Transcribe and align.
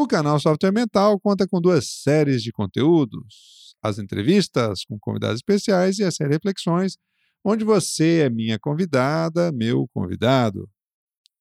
O 0.00 0.06
canal 0.06 0.38
Software 0.38 0.70
Mental 0.70 1.18
conta 1.18 1.44
com 1.44 1.60
duas 1.60 1.88
séries 1.88 2.40
de 2.40 2.52
conteúdos: 2.52 3.74
as 3.82 3.98
entrevistas 3.98 4.84
com 4.84 4.96
convidados 4.96 5.38
especiais 5.38 5.98
e 5.98 6.04
a 6.04 6.10
série 6.12 6.34
Reflexões, 6.34 6.96
onde 7.44 7.64
você 7.64 8.20
é 8.20 8.30
minha 8.30 8.60
convidada, 8.60 9.50
meu 9.50 9.88
convidado. 9.92 10.70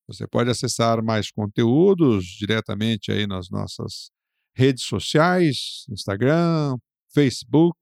Você 0.08 0.26
pode 0.28 0.50
acessar 0.50 1.04
mais 1.04 1.30
conteúdos 1.30 2.26
diretamente 2.26 3.12
aí 3.12 3.28
nas 3.28 3.48
nossas 3.52 4.10
redes 4.56 4.86
sociais, 4.86 5.86
Instagram, 5.92 6.78
Facebook, 7.14 7.78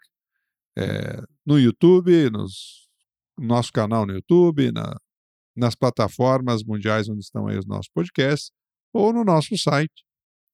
é, 0.77 1.23
no 1.45 1.57
YouTube, 1.57 2.29
nos, 2.31 2.89
no 3.39 3.47
nosso 3.47 3.71
canal 3.71 4.05
no 4.05 4.11
YouTube, 4.11 4.73
na, 4.73 4.93
nas 5.55 5.73
plataformas 5.73 6.65
mundiais 6.65 7.07
onde 7.07 7.21
estão 7.21 7.47
aí 7.47 7.57
os 7.57 7.65
nossos 7.65 7.87
podcasts, 7.87 8.51
ou 8.91 9.13
no 9.13 9.23
nosso 9.23 9.57
site, 9.57 10.04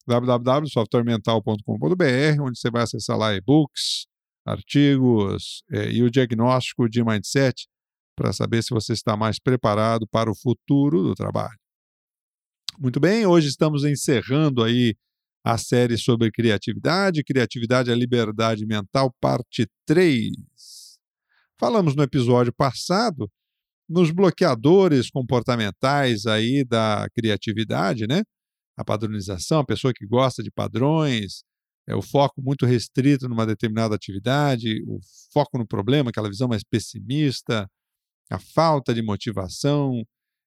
www.softwaremental.com.br, 0.07 2.41
onde 2.41 2.59
você 2.59 2.69
vai 2.69 2.83
acessar 2.83 3.17
lá 3.17 3.33
e-books, 3.33 4.05
artigos 4.45 5.63
é, 5.71 5.91
e 5.91 6.03
o 6.03 6.09
diagnóstico 6.09 6.89
de 6.89 7.03
mindset 7.03 7.67
para 8.15 8.33
saber 8.33 8.63
se 8.63 8.71
você 8.71 8.93
está 8.93 9.17
mais 9.17 9.39
preparado 9.39 10.07
para 10.07 10.29
o 10.29 10.35
futuro 10.35 11.03
do 11.03 11.15
trabalho. 11.15 11.57
Muito 12.79 12.99
bem, 12.99 13.25
hoje 13.25 13.47
estamos 13.47 13.83
encerrando 13.83 14.63
aí 14.63 14.95
a 15.43 15.57
série 15.57 15.97
sobre 15.97 16.31
criatividade, 16.31 17.23
criatividade 17.23 17.91
é 17.91 17.95
liberdade 17.95 18.65
mental, 18.65 19.13
parte 19.19 19.67
3. 19.85 20.31
Falamos 21.59 21.95
no 21.95 22.03
episódio 22.03 22.53
passado 22.53 23.29
nos 23.89 24.11
bloqueadores 24.11 25.09
comportamentais 25.09 26.25
aí 26.25 26.63
da 26.63 27.07
criatividade, 27.13 28.07
né? 28.07 28.23
A 28.77 28.83
padronização, 28.83 29.59
a 29.59 29.65
pessoa 29.65 29.93
que 29.93 30.05
gosta 30.05 30.41
de 30.41 30.51
padrões, 30.51 31.43
é 31.87 31.95
o 31.95 32.01
foco 32.01 32.41
muito 32.41 32.65
restrito 32.65 33.27
numa 33.27 33.45
determinada 33.45 33.95
atividade, 33.95 34.83
o 34.87 34.99
foco 35.33 35.57
no 35.57 35.67
problema, 35.67 36.09
aquela 36.09 36.29
visão 36.29 36.47
mais 36.47 36.63
pessimista, 36.63 37.69
a 38.29 38.39
falta 38.39 38.93
de 38.93 39.01
motivação, 39.01 40.03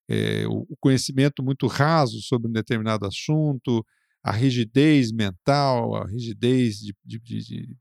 é, 0.09 0.47
o 0.47 0.67
conhecimento 0.81 1.43
muito 1.43 1.67
raso 1.67 2.21
sobre 2.23 2.49
um 2.49 2.53
determinado 2.53 3.07
assunto, 3.07 3.85
a 4.23 4.33
rigidez 4.33 5.13
mental, 5.13 5.97
a 5.97 6.07
rigidez 6.07 6.79
de, 6.79 6.95
de, 7.05 7.19
de 7.21 7.77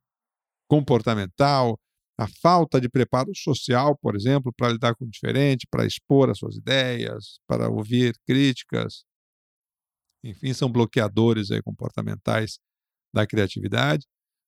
comportamental, 0.67 1.79
a 2.17 2.27
falta 2.27 2.79
de 2.79 2.89
preparo 2.89 3.31
social, 3.35 3.97
por 3.97 4.15
exemplo, 4.15 4.53
para 4.55 4.73
lidar 4.73 4.95
com 4.95 5.05
o 5.05 5.09
diferente, 5.09 5.67
para 5.69 5.85
expor 5.85 6.29
as 6.29 6.37
suas 6.37 6.55
ideias, 6.57 7.39
para 7.47 7.69
ouvir 7.69 8.15
críticas. 8.27 9.03
Enfim, 10.23 10.53
são 10.53 10.71
bloqueadores 10.71 11.51
aí 11.51 11.61
comportamentais 11.61 12.59
da 13.13 13.27
criatividade. 13.27 14.05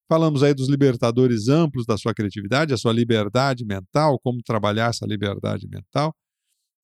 Falamos 0.07 0.43
aí 0.43 0.53
dos 0.53 0.69
libertadores 0.69 1.47
amplos 1.47 1.85
da 1.85 1.97
sua 1.97 2.13
criatividade, 2.13 2.73
a 2.73 2.77
sua 2.77 2.93
liberdade 2.93 3.65
mental, 3.65 4.19
como 4.19 4.41
trabalhar 4.43 4.91
essa 4.91 5.05
liberdade 5.05 5.67
mental, 5.67 6.15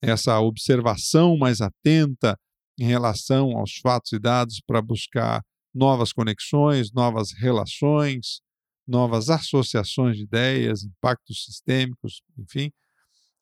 essa 0.01 0.39
observação 0.39 1.38
mais 1.38 1.61
atenta 1.61 2.38
em 2.79 2.85
relação 2.85 3.57
aos 3.57 3.77
fatos 3.77 4.11
e 4.11 4.19
dados 4.19 4.59
para 4.66 4.81
buscar 4.81 5.43
novas 5.73 6.11
conexões, 6.11 6.91
novas 6.91 7.31
relações, 7.31 8.41
novas 8.87 9.29
associações 9.29 10.17
de 10.17 10.23
ideias, 10.23 10.83
impactos 10.83 11.45
sistêmicos, 11.45 12.21
enfim, 12.37 12.71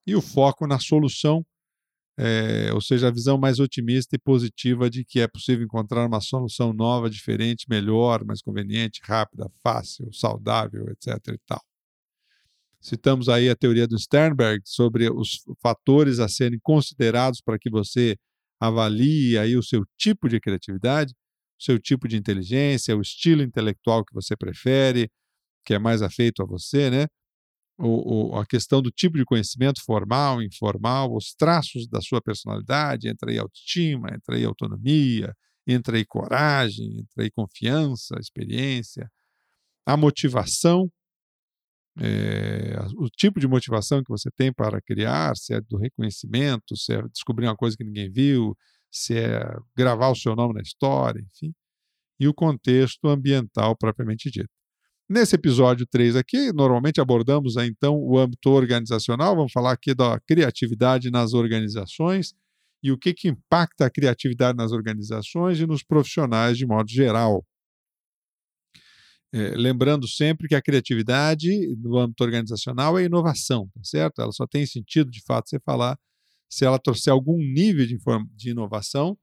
e 0.06 0.16
o 0.16 0.22
foco 0.22 0.68
na 0.68 0.80
solução, 0.80 1.46
é, 2.22 2.74
ou 2.74 2.82
seja, 2.82 3.08
a 3.08 3.12
visão 3.12 3.38
mais 3.38 3.60
otimista 3.62 4.14
e 4.14 4.20
positiva 4.20 4.90
de 4.90 5.06
que 5.06 5.22
é 5.22 5.28
possível 5.28 5.64
encontrar 5.64 6.06
uma 6.06 6.20
solução 6.20 6.74
nova, 6.74 7.10
diferente, 7.10 7.66
melhor, 7.70 8.26
mais 8.26 8.42
conveniente, 8.42 9.00
rápida, 9.06 9.50
fácil, 9.64 10.12
saudável, 10.12 10.86
etc. 10.90 11.16
E 11.34 11.38
tal. 11.48 11.62
Citamos 12.82 13.30
aí 13.30 13.50
a 13.50 13.56
teoria 13.56 13.88
do 13.88 13.98
Sternberg 13.98 14.62
sobre 14.66 15.10
os 15.10 15.46
fatores 15.62 16.20
a 16.20 16.28
serem 16.28 16.60
considerados 16.62 17.40
para 17.40 17.58
que 17.58 17.70
você 17.70 18.18
avalie 18.60 19.38
aí 19.38 19.56
o 19.56 19.64
seu 19.64 19.86
tipo 19.98 20.28
de 20.28 20.42
criatividade, 20.42 21.14
o 21.58 21.64
seu 21.64 21.80
tipo 21.80 22.06
de 22.06 22.18
inteligência, 22.18 22.98
o 22.98 23.02
estilo 23.02 23.42
intelectual 23.42 24.04
que 24.04 24.14
você 24.14 24.36
prefere, 24.36 25.10
que 25.66 25.74
é 25.74 25.80
mais 25.80 26.02
afeito 26.02 26.44
a 26.44 26.46
você, 26.46 26.90
né? 26.90 27.08
O, 27.82 28.34
o, 28.34 28.40
a 28.40 28.46
questão 28.46 28.82
do 28.82 28.92
tipo 28.92 29.18
de 29.18 29.24
conhecimento 29.24 29.82
formal, 29.86 30.42
informal, 30.42 31.16
os 31.16 31.34
traços 31.34 31.88
da 31.88 32.02
sua 32.02 32.22
personalidade, 32.22 33.08
entra 33.08 33.32
aí 33.32 33.40
autoestima, 33.40 34.10
entra 34.14 34.36
aí 34.36 34.44
autonomia, 34.44 35.34
entra 35.66 35.98
aí 35.98 36.06
coragem, 36.06 37.00
entra 37.00 37.24
aí 37.24 37.32
confiança, 37.32 38.16
experiência, 38.20 39.10
a 39.86 39.98
motivação, 39.98 40.90
é, 42.02 42.78
o 42.98 43.10
tipo 43.10 43.40
de 43.40 43.48
motivação 43.48 44.04
que 44.04 44.10
você 44.10 44.30
tem 44.32 44.54
para 44.54 44.82
criar, 44.82 45.36
se 45.36 45.54
é 45.54 45.62
do 45.62 45.78
reconhecimento, 45.78 46.76
se 46.78 46.94
é 46.94 47.02
descobrir 47.10 47.48
uma 47.48 47.56
coisa 47.56 47.76
que 47.78 47.84
ninguém 47.84 48.12
viu, 48.12 48.56
se 48.92 49.18
é 49.18 49.42
gravar 49.76 50.10
o 50.10 50.16
seu 50.16 50.36
nome 50.36 50.54
na 50.54 50.62
história, 50.62 51.22
enfim, 51.22 51.54
e 52.20 52.28
o 52.28 52.34
contexto 52.34 53.08
ambiental 53.08 53.78
propriamente 53.78 54.32
dito. 54.32 54.50
Nesse 55.10 55.34
episódio 55.34 55.88
3 55.88 56.16
aqui, 56.16 56.54
normalmente 56.54 57.02
abordamos 57.02 57.58
aí, 57.58 57.68
então 57.68 57.98
o 57.98 58.20
âmbito 58.20 58.52
organizacional, 58.52 59.36
vamos 59.36 59.52
falar 59.52 59.72
aqui 59.72 59.96
da 59.96 60.20
criatividade 60.20 61.10
nas 61.10 61.34
organizações 61.34 62.36
e 62.84 62.92
o 62.92 62.98
que, 62.98 63.12
que 63.16 63.28
impacta 63.28 63.88
a 63.88 63.90
criatividade 63.90 64.56
nas 64.56 64.72
organizações 64.72 65.60
e 65.60 65.66
nos 65.66 65.82
profissionais 65.82 66.60
de 66.60 66.66
modo 66.68 66.92
geral. 66.92 67.44
É, 69.34 69.56
lembrando 69.56 70.08
sempre 70.08 70.48
que 70.48 70.54
a 70.54 70.62
criatividade 70.62 71.50
no 71.78 71.98
âmbito 71.98 72.24
organizacional 72.24 73.00
é 73.00 73.06
inovação, 73.06 73.68
tá 73.74 73.82
certo? 73.84 74.22
Ela 74.22 74.32
só 74.32 74.46
tem 74.46 74.64
sentido, 74.68 75.10
de 75.10 75.24
fato, 75.24 75.50
você 75.50 75.60
falar 75.60 75.98
se 76.48 76.66
ela 76.66 76.78
trouxer 76.78 77.12
algum 77.12 77.38
nível 77.38 77.88
de, 77.88 77.98
de 78.36 78.52
inovação 78.52 79.18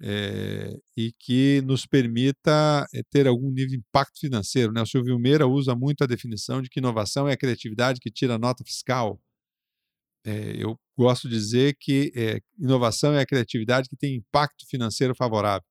é, 0.00 0.76
e 0.96 1.12
que 1.18 1.62
nos 1.62 1.86
permita 1.86 2.86
é, 2.92 3.02
ter 3.10 3.26
algum 3.26 3.50
nível 3.50 3.68
de 3.68 3.76
impacto 3.76 4.18
financeiro. 4.18 4.72
Né? 4.72 4.82
O 4.82 4.86
Silvio 4.86 5.18
Meira 5.18 5.46
usa 5.46 5.74
muito 5.74 6.02
a 6.02 6.06
definição 6.06 6.60
de 6.60 6.68
que 6.68 6.80
inovação 6.80 7.28
é 7.28 7.32
a 7.32 7.36
criatividade 7.36 8.00
que 8.00 8.10
tira 8.10 8.38
nota 8.38 8.64
fiscal. 8.64 9.20
É, 10.24 10.54
eu 10.56 10.78
gosto 10.96 11.28
de 11.28 11.34
dizer 11.34 11.76
que 11.80 12.12
inovação 12.58 13.12
é 13.12 13.20
a 13.20 13.26
criatividade 13.26 13.88
que 13.88 13.96
tem 13.96 14.16
impacto 14.16 14.66
financeiro 14.68 15.14
favorável. 15.14 15.66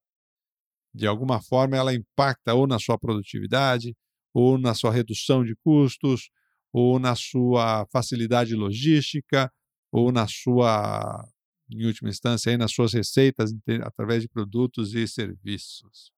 De 0.93 1.07
alguma 1.07 1.41
forma, 1.41 1.77
ela 1.77 1.93
impacta 1.93 2.53
ou 2.53 2.67
na 2.67 2.77
sua 2.77 2.97
produtividade, 2.97 3.95
ou 4.33 4.57
na 4.57 4.73
sua 4.73 4.91
redução 4.91 5.43
de 5.43 5.55
custos, 5.63 6.29
ou 6.73 6.99
na 6.99 7.15
sua 7.15 7.85
facilidade 7.91 8.55
logística, 8.55 9.51
ou 9.91 10.11
na 10.11 10.27
sua 10.27 11.27
em 11.71 11.85
última 11.85 12.09
instância, 12.09 12.51
aí 12.51 12.57
nas 12.57 12.71
suas 12.71 12.93
receitas 12.93 13.51
através 13.83 14.21
de 14.21 14.27
produtos 14.27 14.93
e 14.93 15.07
serviços. 15.07 16.11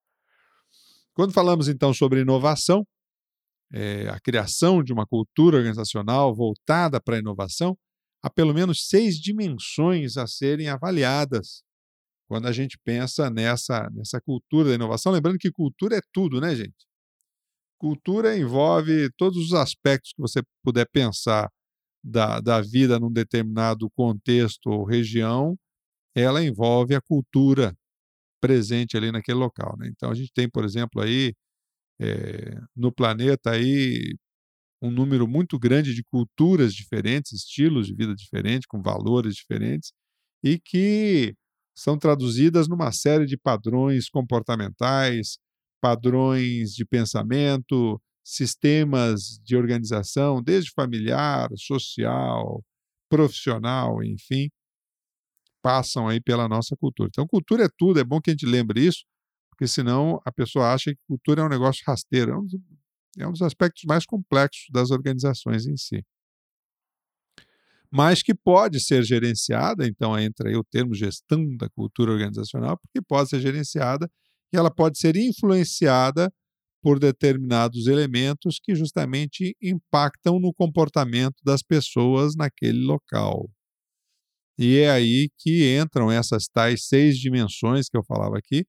Quando 1.14 1.32
falamos 1.32 1.68
então 1.68 1.94
sobre 1.94 2.22
inovação, 2.22 2.86
é, 3.72 4.08
a 4.10 4.20
criação 4.20 4.84
de 4.84 4.92
uma 4.92 5.06
cultura 5.06 5.58
organizacional 5.58 6.34
voltada 6.34 7.00
para 7.00 7.16
a 7.16 7.20
inovação, 7.20 7.78
há 8.22 8.30
pelo 8.30 8.54
menos 8.54 8.88
seis 8.88 9.20
dimensões 9.20 10.18
a 10.18 10.26
serem 10.28 10.70
avaliadas 10.70 11.64
quando 12.28 12.48
a 12.48 12.52
gente 12.52 12.80
pensa 12.84 13.30
nessa, 13.30 13.90
nessa 13.92 14.20
cultura 14.22 14.70
da 14.70 14.76
inovação. 14.76 15.12
Lembrando 15.12 15.38
que 15.38 15.52
cultura 15.52 15.98
é 15.98 16.02
tudo, 16.12 16.42
né, 16.42 16.56
gente? 16.56 16.88
Cultura 17.78 18.38
envolve 18.38 19.12
todos 19.18 19.38
os 19.38 19.54
aspectos 19.54 20.14
que 20.14 20.22
você 20.22 20.42
puder 20.64 20.88
pensar 20.90 21.50
da, 22.04 22.40
da 22.40 22.62
vida 22.62 23.00
num 23.00 23.12
determinado 23.12 23.90
contexto 23.92 24.68
ou 24.68 24.84
região, 24.86 25.58
ela 26.16 26.44
envolve 26.44 26.96
a 26.96 27.02
cultura 27.02 27.76
presente 28.42 28.98
ali 28.98 29.12
naquele 29.12 29.38
local. 29.40 29.76
Né? 29.78 29.90
Então 29.90 30.12
a 30.12 30.16
gente 30.16 30.32
tem, 30.34 30.50
por 30.50 30.66
exemplo, 30.66 31.02
aí 31.02 31.34
é, 32.02 32.60
no 32.76 32.92
planeta 32.92 33.52
aí 33.52 34.16
um 34.82 34.92
número 34.92 35.28
muito 35.28 35.58
grande 35.58 35.94
de 35.96 36.04
culturas 36.04 36.74
diferentes, 36.74 37.32
estilos 37.32 37.88
de 37.88 37.96
vida 37.96 38.14
diferentes, 38.14 38.68
com 38.68 38.82
valores 38.82 39.36
diferentes, 39.36 39.94
e 40.44 40.60
que 40.60 41.34
são 41.76 41.98
traduzidas 41.98 42.68
numa 42.68 42.92
série 42.92 43.26
de 43.26 43.38
padrões 43.38 44.10
comportamentais, 44.10 45.38
padrões 45.82 46.72
de 46.74 46.86
pensamento, 46.86 48.00
sistemas 48.24 49.40
de 49.44 49.56
organização, 49.56 50.42
desde 50.42 50.72
familiar, 50.72 51.50
social, 51.58 52.64
profissional, 53.10 54.04
enfim, 54.04 54.50
passam 55.62 56.08
aí 56.08 56.20
pela 56.22 56.48
nossa 56.48 56.76
cultura. 56.76 57.10
Então, 57.10 57.28
cultura 57.28 57.66
é 57.66 57.70
tudo, 57.78 58.00
é 58.00 58.04
bom 58.04 58.22
que 58.22 58.30
a 58.30 58.34
gente 58.34 58.46
lembre 58.46 58.86
isso, 58.86 59.04
porque 59.50 59.68
senão 59.68 60.22
a 60.26 60.32
pessoa 60.32 60.74
acha 60.74 60.92
que 60.92 61.00
cultura 61.08 61.42
é 61.42 61.46
um 61.46 61.50
negócio 61.50 61.84
rasteiro. 61.86 62.32
É 62.32 62.38
um, 62.38 62.46
dos, 62.46 62.62
é 63.20 63.28
um 63.28 63.32
dos 63.32 63.42
aspectos 63.42 63.84
mais 63.86 64.06
complexos 64.06 64.66
das 64.72 64.92
organizações 64.92 65.66
em 65.66 65.78
si. 65.78 66.04
Mas 67.92 68.24
que 68.24 68.34
pode 68.34 68.80
ser 68.80 69.04
gerenciada, 69.04 69.86
então 69.88 70.18
entra 70.20 70.50
aí 70.50 70.56
o 70.56 70.64
termo 70.64 70.96
gestão 70.96 71.56
da 71.56 71.70
cultura 71.70 72.12
organizacional, 72.12 72.78
porque 72.78 73.00
pode 73.02 73.30
ser 73.30 73.40
gerenciada 73.40 74.10
e 74.52 74.58
ela 74.58 74.72
pode 74.72 74.98
ser 74.98 75.16
influenciada 75.16 76.34
por 76.84 77.00
determinados 77.00 77.88
elementos 77.88 78.60
que 78.62 78.76
justamente 78.76 79.56
impactam 79.64 80.38
no 80.38 80.54
comportamento 80.54 81.38
das 81.42 81.64
pessoas 81.64 82.36
naquele 82.36 82.84
local. 82.86 83.50
E 84.60 84.80
é 84.80 84.92
aí 84.92 85.30
que 85.40 85.80
entram 85.80 86.12
essas 86.12 86.46
tais 86.48 86.86
seis 86.86 87.18
dimensões 87.18 87.88
que 87.88 87.98
eu 87.98 88.04
falava 88.04 88.38
aqui, 88.38 88.66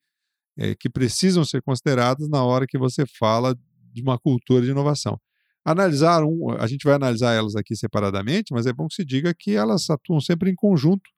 é, 0.56 0.76
que 0.76 0.88
precisam 0.88 1.44
ser 1.44 1.61
consideradas 1.61 2.28
na 2.28 2.44
hora 2.44 2.66
que 2.69 2.78
você 2.78 3.05
fala 3.05 3.58
de 3.93 4.00
uma 4.00 4.16
cultura 4.16 4.64
de 4.64 4.70
inovação. 4.70 5.20
Analisar 5.64 6.22
um, 6.22 6.50
a 6.52 6.69
gente 6.69 6.84
vai 6.84 6.94
analisar 6.94 7.32
elas 7.32 7.56
aqui 7.56 7.75
separadamente, 7.75 8.52
mas 8.52 8.64
é 8.66 8.72
bom 8.72 8.87
que 8.87 8.94
se 8.94 9.05
diga 9.05 9.34
que 9.37 9.56
elas 9.56 9.90
atuam 9.90 10.20
sempre 10.20 10.50
em 10.50 10.55
conjunto, 10.55 11.11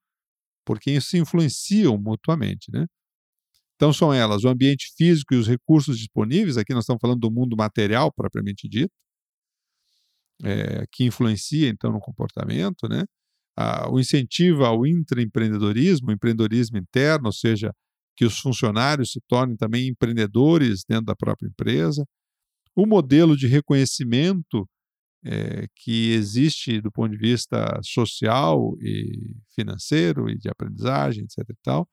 porque 0.64 0.98
se 1.00 1.18
influenciam 1.18 1.98
mutuamente, 1.98 2.70
né? 2.72 2.86
Então, 3.76 3.92
são 3.92 4.12
elas 4.12 4.42
o 4.44 4.48
ambiente 4.48 4.92
físico 4.96 5.34
e 5.34 5.36
os 5.36 5.46
recursos 5.46 5.98
disponíveis. 5.98 6.56
Aqui 6.56 6.72
nós 6.74 6.84
estamos 6.84 7.00
falando 7.00 7.20
do 7.20 7.30
mundo 7.30 7.56
material, 7.56 8.10
propriamente 8.12 8.68
dito, 8.68 8.92
é, 10.42 10.86
que 10.92 11.04
influencia, 11.04 11.68
então, 11.68 11.92
no 11.92 12.00
comportamento. 12.00 12.88
Né? 12.88 13.04
Ah, 13.56 13.90
o 13.90 14.00
incentivo 14.00 14.64
ao 14.64 14.86
intraempreendedorismo, 14.86 16.12
empreendedorismo 16.12 16.78
interno, 16.78 17.26
ou 17.26 17.32
seja, 17.32 17.72
que 18.16 18.24
os 18.24 18.38
funcionários 18.38 19.12
se 19.12 19.20
tornem 19.28 19.56
também 19.56 19.88
empreendedores 19.88 20.84
dentro 20.88 21.06
da 21.06 21.16
própria 21.16 21.48
empresa. 21.48 22.04
O 22.74 22.86
modelo 22.86 23.36
de 23.36 23.46
reconhecimento 23.46 24.68
é, 25.24 25.66
que 25.76 26.12
existe 26.12 26.80
do 26.80 26.90
ponto 26.92 27.10
de 27.12 27.18
vista 27.18 27.80
social 27.82 28.76
e 28.80 29.36
financeiro 29.54 30.30
e 30.30 30.38
de 30.38 30.48
aprendizagem, 30.48 31.24
etc. 31.24 31.50
E 31.50 31.54
tal 31.62 31.88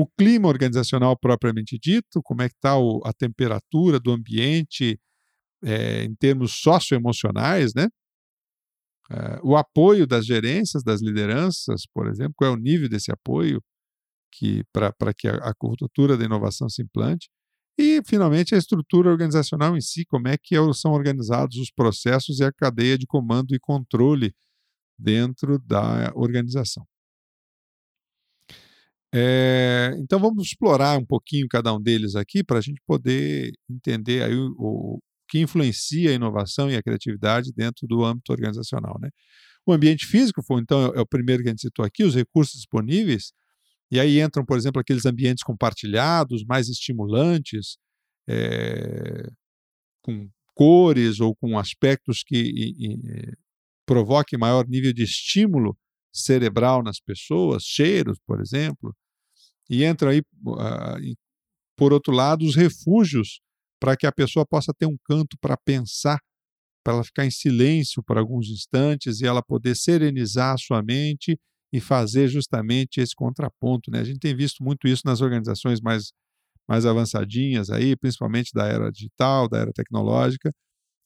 o 0.00 0.06
clima 0.06 0.46
organizacional 0.46 1.18
propriamente 1.18 1.76
dito, 1.76 2.22
como 2.22 2.42
é 2.42 2.48
que 2.48 2.54
está 2.54 2.74
a 3.04 3.12
temperatura 3.12 3.98
do 3.98 4.12
ambiente 4.12 4.96
é, 5.64 6.04
em 6.04 6.14
termos 6.14 6.52
socioemocionais, 6.62 7.74
né? 7.74 7.88
É, 9.10 9.40
o 9.42 9.56
apoio 9.56 10.06
das 10.06 10.24
gerências, 10.24 10.84
das 10.84 11.02
lideranças, 11.02 11.82
por 11.92 12.06
exemplo, 12.06 12.34
qual 12.36 12.52
é 12.52 12.54
o 12.54 12.56
nível 12.56 12.88
desse 12.88 13.10
apoio 13.10 13.60
que 14.30 14.62
para 14.72 15.14
que 15.16 15.26
a, 15.26 15.34
a 15.36 15.54
cultura 15.54 16.16
da 16.16 16.24
inovação 16.24 16.68
se 16.68 16.82
implante. 16.82 17.28
E, 17.76 18.00
finalmente, 18.06 18.54
a 18.54 18.58
estrutura 18.58 19.10
organizacional 19.10 19.76
em 19.76 19.80
si, 19.80 20.04
como 20.06 20.28
é 20.28 20.36
que 20.40 20.54
é 20.56 20.72
são 20.74 20.92
organizados 20.92 21.56
os 21.56 21.72
processos 21.72 22.38
e 22.38 22.44
a 22.44 22.52
cadeia 22.52 22.96
de 22.96 23.06
comando 23.06 23.52
e 23.54 23.58
controle 23.58 24.32
dentro 24.98 25.58
da 25.58 26.12
organização. 26.14 26.86
É, 29.14 29.94
então 29.98 30.18
vamos 30.18 30.46
explorar 30.46 30.98
um 30.98 31.04
pouquinho 31.04 31.46
cada 31.48 31.74
um 31.74 31.80
deles 31.80 32.14
aqui 32.14 32.44
para 32.44 32.58
a 32.58 32.60
gente 32.60 32.80
poder 32.86 33.52
entender 33.70 34.22
aí 34.22 34.34
o, 34.34 34.54
o, 34.58 34.98
que 35.28 35.38
influencia 35.38 36.10
a 36.10 36.14
inovação 36.14 36.70
e 36.70 36.76
a 36.76 36.82
criatividade 36.82 37.52
dentro 37.54 37.86
do 37.86 38.04
âmbito 38.04 38.32
organizacional. 38.32 38.98
Né? 39.00 39.08
O 39.66 39.72
ambiente 39.72 40.06
físico 40.06 40.42
foi 40.42 40.60
então 40.60 40.92
é 40.94 41.00
o 41.00 41.06
primeiro 41.06 41.42
que 41.42 41.48
a 41.48 41.52
gente 41.52 41.62
citou 41.62 41.84
aqui, 41.84 42.04
os 42.04 42.14
recursos 42.14 42.54
disponíveis, 42.54 43.32
e 43.90 43.98
aí 43.98 44.20
entram, 44.20 44.44
por 44.44 44.56
exemplo, 44.58 44.80
aqueles 44.80 45.06
ambientes 45.06 45.42
compartilhados, 45.42 46.44
mais 46.44 46.68
estimulantes, 46.68 47.78
é, 48.28 49.26
com 50.02 50.28
cores 50.54 51.20
ou 51.20 51.34
com 51.36 51.58
aspectos 51.58 52.22
que 52.22 52.36
e, 52.36 52.92
e, 52.92 53.32
provoquem 53.86 54.38
maior 54.38 54.66
nível 54.68 54.92
de 54.92 55.04
estímulo 55.04 55.76
cerebral 56.20 56.82
nas 56.82 57.00
pessoas, 57.00 57.62
cheiros, 57.64 58.18
por 58.26 58.40
exemplo, 58.40 58.94
e 59.70 59.84
entra 59.84 60.10
aí, 60.10 60.22
por 61.76 61.92
outro 61.92 62.12
lado, 62.12 62.44
os 62.44 62.56
refúgios 62.56 63.40
para 63.80 63.96
que 63.96 64.06
a 64.06 64.12
pessoa 64.12 64.44
possa 64.46 64.72
ter 64.74 64.86
um 64.86 64.96
canto 65.04 65.36
para 65.40 65.56
pensar, 65.56 66.18
para 66.84 66.94
ela 66.94 67.04
ficar 67.04 67.26
em 67.26 67.30
silêncio 67.30 68.02
por 68.02 68.18
alguns 68.18 68.48
instantes 68.48 69.20
e 69.20 69.26
ela 69.26 69.42
poder 69.42 69.76
serenizar 69.76 70.54
a 70.54 70.58
sua 70.58 70.82
mente 70.82 71.38
e 71.72 71.80
fazer 71.80 72.28
justamente 72.28 73.00
esse 73.00 73.14
contraponto. 73.14 73.90
Né? 73.90 74.00
A 74.00 74.04
gente 74.04 74.18
tem 74.18 74.34
visto 74.34 74.64
muito 74.64 74.88
isso 74.88 75.02
nas 75.04 75.20
organizações 75.20 75.80
mais, 75.80 76.12
mais 76.68 76.86
avançadinhas 76.86 77.70
aí, 77.70 77.94
principalmente 77.94 78.52
da 78.54 78.66
era 78.66 78.90
digital, 78.90 79.48
da 79.48 79.58
era 79.58 79.72
tecnológica, 79.72 80.50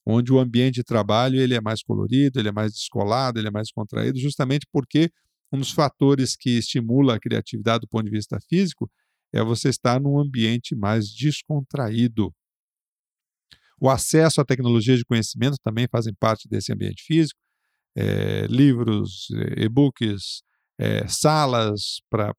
onde 0.07 0.33
o 0.33 0.39
ambiente 0.39 0.77
de 0.77 0.85
trabalho 0.85 1.41
ele 1.41 1.55
é 1.55 1.61
mais 1.61 1.83
colorido, 1.83 2.39
ele 2.39 2.49
é 2.49 2.53
mais 2.53 2.73
descolado, 2.73 3.39
ele 3.39 3.49
é 3.49 3.51
mais 3.51 3.71
contraído, 3.71 4.19
justamente 4.19 4.67
porque 4.73 5.11
um 5.53 5.59
dos 5.59 5.71
fatores 5.71 6.35
que 6.37 6.59
estimula 6.59 7.15
a 7.15 7.21
criatividade 7.21 7.83
do 7.83 7.89
ponto 7.89 8.05
de 8.05 8.11
vista 8.11 8.39
físico 8.49 8.91
é 9.33 9.43
você 9.43 9.69
estar 9.69 10.01
num 10.01 10.19
ambiente 10.19 10.75
mais 10.75 11.09
descontraído. 11.09 12.33
O 13.81 13.91
acesso 13.91 14.41
à 14.41 14.45
tecnologia 14.45 14.97
de 14.97 15.05
conhecimento 15.05 15.57
também 15.63 15.89
fazem 15.91 16.15
parte 16.15 16.49
desse 16.49 16.73
ambiente 16.73 17.03
físico. 17.03 17.39
É, 17.97 18.47
livros, 18.47 19.29
eh, 19.35 19.65
e-books, 19.65 20.43
é, 20.79 21.07
salas 21.09 22.01
para 22.09 22.35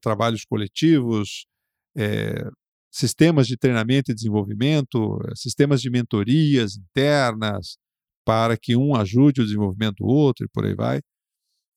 trabalhos 0.00 0.44
coletivos, 0.44 1.46
é, 1.96 2.44
sistemas 2.90 3.46
de 3.46 3.56
treinamento 3.56 4.10
e 4.10 4.14
desenvolvimento, 4.14 5.18
sistemas 5.34 5.80
de 5.80 5.90
mentorias 5.90 6.76
internas 6.76 7.76
para 8.24 8.56
que 8.56 8.76
um 8.76 8.94
ajude 8.94 9.40
o 9.40 9.44
desenvolvimento 9.44 9.98
do 9.98 10.06
outro 10.06 10.44
e 10.44 10.48
por 10.48 10.64
aí 10.64 10.74
vai. 10.74 11.00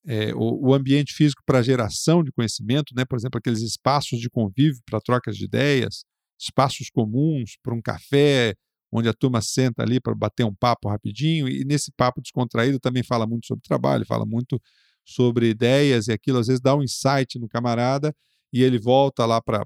É, 0.06 0.34
o, 0.34 0.68
o, 0.68 0.74
ambiente 0.74 1.14
físico 1.14 1.42
para 1.46 1.62
geração 1.62 2.22
de 2.22 2.30
conhecimento, 2.30 2.94
né? 2.94 3.06
por 3.06 3.16
exemplo, 3.16 3.38
aqueles 3.38 3.62
espaços 3.62 4.20
de 4.20 4.28
convívio 4.28 4.82
para 4.84 5.00
trocas 5.00 5.34
de 5.36 5.44
ideias, 5.44 6.04
espaços 6.38 6.90
comuns 6.90 7.56
para 7.62 7.74
um 7.74 7.80
café, 7.80 8.54
onde 8.92 9.08
a 9.08 9.14
turma 9.14 9.40
senta 9.40 9.82
ali 9.82 9.98
para 9.98 10.14
bater 10.14 10.44
um 10.44 10.54
papo 10.54 10.88
rapidinho, 10.88 11.48
e 11.48 11.64
nesse 11.64 11.90
papo 11.90 12.20
descontraído 12.20 12.78
também 12.78 13.02
fala 13.02 13.26
muito 13.26 13.46
sobre 13.46 13.62
trabalho, 13.62 14.04
fala 14.04 14.26
muito 14.26 14.60
sobre 15.04 15.48
ideias, 15.48 16.06
e 16.08 16.12
aquilo 16.12 16.38
às 16.38 16.46
vezes 16.46 16.60
dá 16.60 16.76
um 16.76 16.82
insight 16.82 17.38
no 17.38 17.48
camarada, 17.48 18.14
e 18.52 18.62
ele 18.62 18.78
volta 18.78 19.24
lá 19.24 19.40
para 19.40 19.64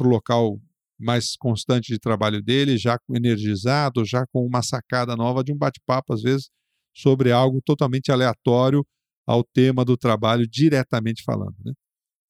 o 0.00 0.04
local 0.04 0.60
mais 1.00 1.36
constante 1.36 1.92
de 1.92 1.98
trabalho 1.98 2.42
dele, 2.42 2.76
já 2.76 2.98
energizado, 3.10 4.04
já 4.04 4.24
com 4.32 4.46
uma 4.46 4.62
sacada 4.62 5.16
nova 5.16 5.42
de 5.42 5.52
um 5.52 5.56
bate-papo, 5.56 6.12
às 6.12 6.22
vezes, 6.22 6.50
sobre 6.94 7.32
algo 7.32 7.60
totalmente 7.62 8.12
aleatório 8.12 8.84
ao 9.26 9.42
tema 9.44 9.84
do 9.84 9.96
trabalho, 9.96 10.46
diretamente 10.46 11.22
falando. 11.22 11.56
Né? 11.64 11.72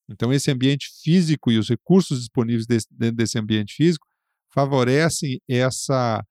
Então, 0.09 0.33
esse 0.33 0.50
ambiente 0.50 0.89
físico 1.03 1.50
e 1.50 1.59
os 1.59 1.69
recursos 1.69 2.19
disponíveis 2.19 2.67
desse, 2.67 2.87
dentro 2.91 3.17
desse 3.17 3.39
ambiente 3.39 3.75
físico 3.75 4.07
favorecem 4.53 5.41
essa, 5.49 6.23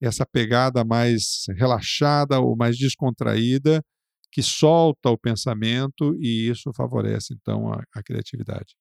essa 0.00 0.26
pegada 0.26 0.84
mais 0.84 1.44
relaxada 1.56 2.40
ou 2.40 2.56
mais 2.56 2.76
descontraída, 2.76 3.82
que 4.30 4.42
solta 4.42 5.08
o 5.10 5.18
pensamento 5.18 6.14
e 6.20 6.48
isso 6.48 6.72
favorece, 6.74 7.34
então, 7.34 7.72
a, 7.72 7.82
a 7.94 8.02
criatividade. 8.02 8.74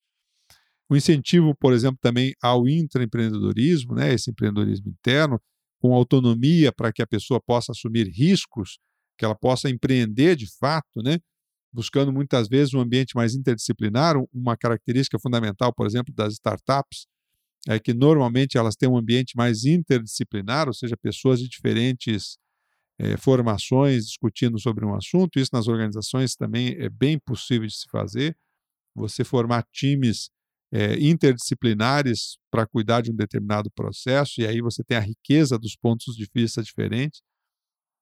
O 0.89 0.95
incentivo, 0.95 1.53
por 1.55 1.73
exemplo, 1.73 1.97
também 2.01 2.33
ao 2.41 2.67
intraempreendedorismo, 2.67 3.93
né, 3.93 4.13
esse 4.13 4.31
empreendedorismo 4.31 4.89
interno, 4.89 5.39
com 5.79 5.93
autonomia 5.93 6.71
para 6.71 6.91
que 6.91 7.01
a 7.01 7.07
pessoa 7.07 7.41
possa 7.41 7.71
assumir 7.71 8.07
riscos, 8.07 8.79
que 9.17 9.25
ela 9.25 9.35
possa 9.35 9.69
empreender 9.69 10.35
de 10.35 10.47
fato, 10.57 11.01
né, 11.03 11.19
buscando 11.73 12.11
muitas 12.11 12.47
vezes 12.47 12.73
um 12.73 12.79
ambiente 12.79 13.15
mais 13.15 13.35
interdisciplinar. 13.35 14.15
Uma 14.33 14.57
característica 14.57 15.19
fundamental, 15.19 15.73
por 15.73 15.85
exemplo, 15.85 16.13
das 16.13 16.33
startups 16.33 17.05
é 17.67 17.79
que 17.79 17.93
normalmente 17.93 18.57
elas 18.57 18.75
têm 18.75 18.87
um 18.89 18.97
ambiente 18.97 19.35
mais 19.35 19.65
interdisciplinar, 19.65 20.67
ou 20.67 20.73
seja, 20.73 20.95
pessoas 20.95 21.39
de 21.39 21.49
diferentes 21.49 22.37
é, 22.99 23.17
formações 23.17 24.05
discutindo 24.05 24.59
sobre 24.59 24.85
um 24.85 24.95
assunto. 24.95 25.39
Isso 25.39 25.51
nas 25.53 25.67
organizações 25.67 26.35
também 26.35 26.69
é 26.79 26.89
bem 26.89 27.19
possível 27.19 27.67
de 27.67 27.75
se 27.75 27.85
fazer. 27.91 28.35
Você 28.95 29.23
formar 29.23 29.63
times 29.71 30.29
é, 30.71 30.99
interdisciplinares 30.99 32.37
para 32.51 32.67
cuidar 32.67 33.01
de 33.01 33.11
um 33.11 33.15
determinado 33.15 33.69
processo, 33.71 34.41
e 34.41 34.47
aí 34.47 34.61
você 34.61 34.83
tem 34.83 34.97
a 34.97 35.01
riqueza 35.01 35.57
dos 35.57 35.75
pontos 35.75 36.15
de 36.15 36.27
vista 36.33 36.61
diferentes 36.61 37.21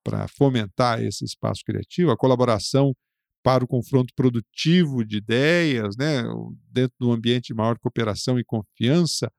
para 0.04 0.28
fomentar 0.28 1.02
esse 1.02 1.26
espaço 1.26 1.62
criativo, 1.66 2.12
a 2.12 2.18
colaboração 2.18 2.94
para 3.44 3.64
o 3.64 3.68
confronto 3.68 4.14
produtivo 4.16 5.06
de 5.06 5.18
ideias, 5.18 5.96
né, 5.98 6.24
dentro 6.72 6.96
do 7.00 7.12
ambiente 7.12 7.48
de 7.48 7.54
maior 7.54 7.78
cooperação 7.78 8.40
e 8.40 8.44
confiança, 8.44 9.32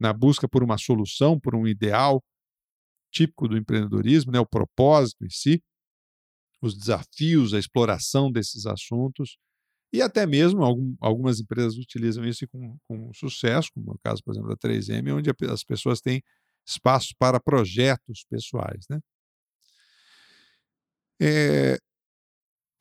na 0.00 0.12
busca 0.12 0.48
por 0.48 0.64
uma 0.64 0.76
solução, 0.76 1.38
por 1.38 1.54
um 1.54 1.66
ideal, 1.66 2.20
típico 3.12 3.46
do 3.46 3.56
empreendedorismo, 3.56 4.32
né, 4.32 4.40
o 4.40 4.46
propósito 4.46 5.24
em 5.24 5.30
si, 5.30 5.62
os 6.60 6.76
desafios, 6.76 7.54
a 7.54 7.58
exploração 7.58 8.30
desses 8.30 8.66
assuntos, 8.66 9.36
e 9.92 10.00
até 10.00 10.26
mesmo 10.26 10.62
algum, 10.62 10.94
algumas 11.00 11.40
empresas 11.40 11.76
utilizam 11.76 12.24
isso 12.24 12.46
com, 12.48 12.76
com 12.88 13.12
sucesso, 13.12 13.70
como 13.74 13.90
é 13.90 13.94
o 13.94 13.98
caso, 14.02 14.22
por 14.24 14.32
exemplo, 14.32 14.48
da 14.48 14.56
3M, 14.56 15.16
onde 15.16 15.30
as 15.50 15.62
pessoas 15.62 16.00
têm 16.00 16.22
espaço 16.66 17.14
para 17.18 17.40
projetos 17.40 18.24
pessoais. 18.28 18.84
Né? 18.88 19.00
É, 21.20 21.78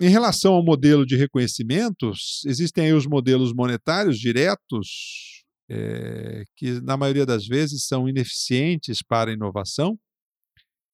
em 0.02 0.10
relação 0.10 0.54
ao 0.54 0.64
modelo 0.64 1.06
de 1.06 1.16
reconhecimentos, 1.16 2.42
existem 2.46 2.86
aí 2.86 2.94
os 2.94 3.06
modelos 3.06 3.54
monetários 3.54 4.18
diretos, 4.18 5.44
é, 5.70 6.44
que 6.56 6.82
na 6.82 6.98
maioria 6.98 7.26
das 7.26 7.46
vezes 7.46 7.86
são 7.86 8.10
ineficientes 8.10 9.04
para 9.04 9.30
a 9.30 9.34
inovação, 9.34 10.00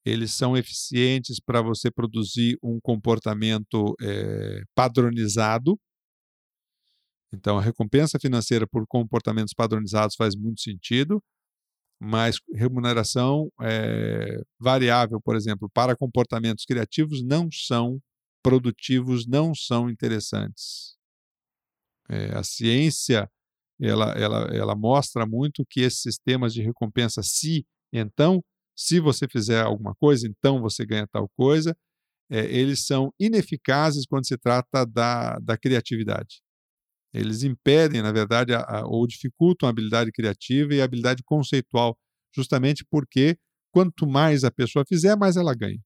eles 0.06 0.34
são 0.34 0.56
eficientes 0.56 1.40
para 1.40 1.62
você 1.62 1.92
produzir 1.92 2.58
um 2.64 2.80
comportamento 2.82 3.94
é, 4.02 4.64
padronizado. 4.74 5.78
Então, 7.34 7.58
a 7.58 7.62
recompensa 7.62 8.18
financeira 8.20 8.66
por 8.66 8.86
comportamentos 8.88 9.54
padronizados 9.54 10.16
faz 10.16 10.36
muito 10.36 10.62
sentido, 10.62 11.22
mas 12.00 12.38
remuneração 12.54 13.52
é, 13.62 14.42
variável, 14.60 15.20
por 15.22 15.36
exemplo, 15.36 15.70
para 15.74 15.96
comportamentos 15.96 16.66
criativos 16.66 17.24
não 17.24 17.50
são 17.52 18.00
produtivos, 18.44 19.28
não 19.28 19.54
são 19.54 19.90
interessantes. 19.90 20.96
É, 22.10 22.38
a 22.38 22.44
ciência 22.44 23.30
ela, 23.80 24.12
ela, 24.14 24.56
ela 24.56 24.76
mostra 24.76 25.26
muito 25.26 25.66
que 25.70 25.82
esses 25.82 26.02
sistemas 26.02 26.54
de 26.54 26.62
recompensa, 26.62 27.22
se 27.24 27.66
então, 27.92 28.44
se 28.76 29.00
você 29.00 29.28
fizer 29.28 29.62
alguma 29.62 29.96
coisa, 29.96 30.28
então 30.28 30.62
você 30.62 30.86
ganha 30.86 31.08
tal 31.08 31.30
coisa, 31.36 31.76
é, 32.30 32.46
eles 32.46 32.86
são 32.86 33.14
ineficazes 33.20 34.06
quando 34.06 34.28
se 34.28 34.38
trata 34.38 34.86
da, 34.86 35.40
da 35.40 35.58
criatividade. 35.58 36.42
Eles 37.14 37.44
impedem, 37.44 38.02
na 38.02 38.12
verdade, 38.12 38.54
a, 38.54 38.62
a, 38.62 38.86
ou 38.86 39.08
dificultam 39.08 39.68
a 39.68 39.70
habilidade 39.70 40.12
criativa 40.12 40.74
e 40.74 40.82
a 40.82 40.86
habilidade 40.86 41.24
conceitual, 41.24 41.98
justamente 42.36 42.86
porque 42.90 43.38
quanto 43.72 44.08
mais 44.08 44.44
a 44.44 44.52
pessoa 44.52 44.86
fizer, 44.88 45.16
mais 45.16 45.38
ela 45.38 45.54
ganha. 45.56 45.80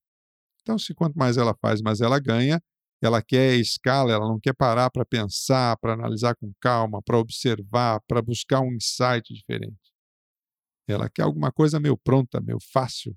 Então, 0.62 0.78
se 0.78 0.94
quanto 0.94 1.16
mais 1.16 1.38
ela 1.38 1.56
faz, 1.62 1.82
mais 1.82 2.02
ela 2.02 2.20
ganha, 2.20 2.62
ela 3.02 3.22
quer 3.22 3.56
escala, 3.56 4.12
ela 4.12 4.28
não 4.28 4.40
quer 4.40 4.54
parar 4.54 4.90
para 4.92 5.04
pensar, 5.04 5.76
para 5.78 5.94
analisar 5.94 6.36
com 6.36 6.54
calma, 6.60 7.02
para 7.02 7.18
observar, 7.18 8.00
para 8.08 8.22
buscar 8.22 8.62
um 8.62 8.74
insight 8.74 9.34
diferente. 9.34 9.92
Ela 10.88 11.10
quer 11.10 11.24
alguma 11.24 11.52
coisa 11.52 11.80
meio 11.80 11.98
pronta, 11.98 12.40
meio 12.40 12.60
fácil, 12.72 13.16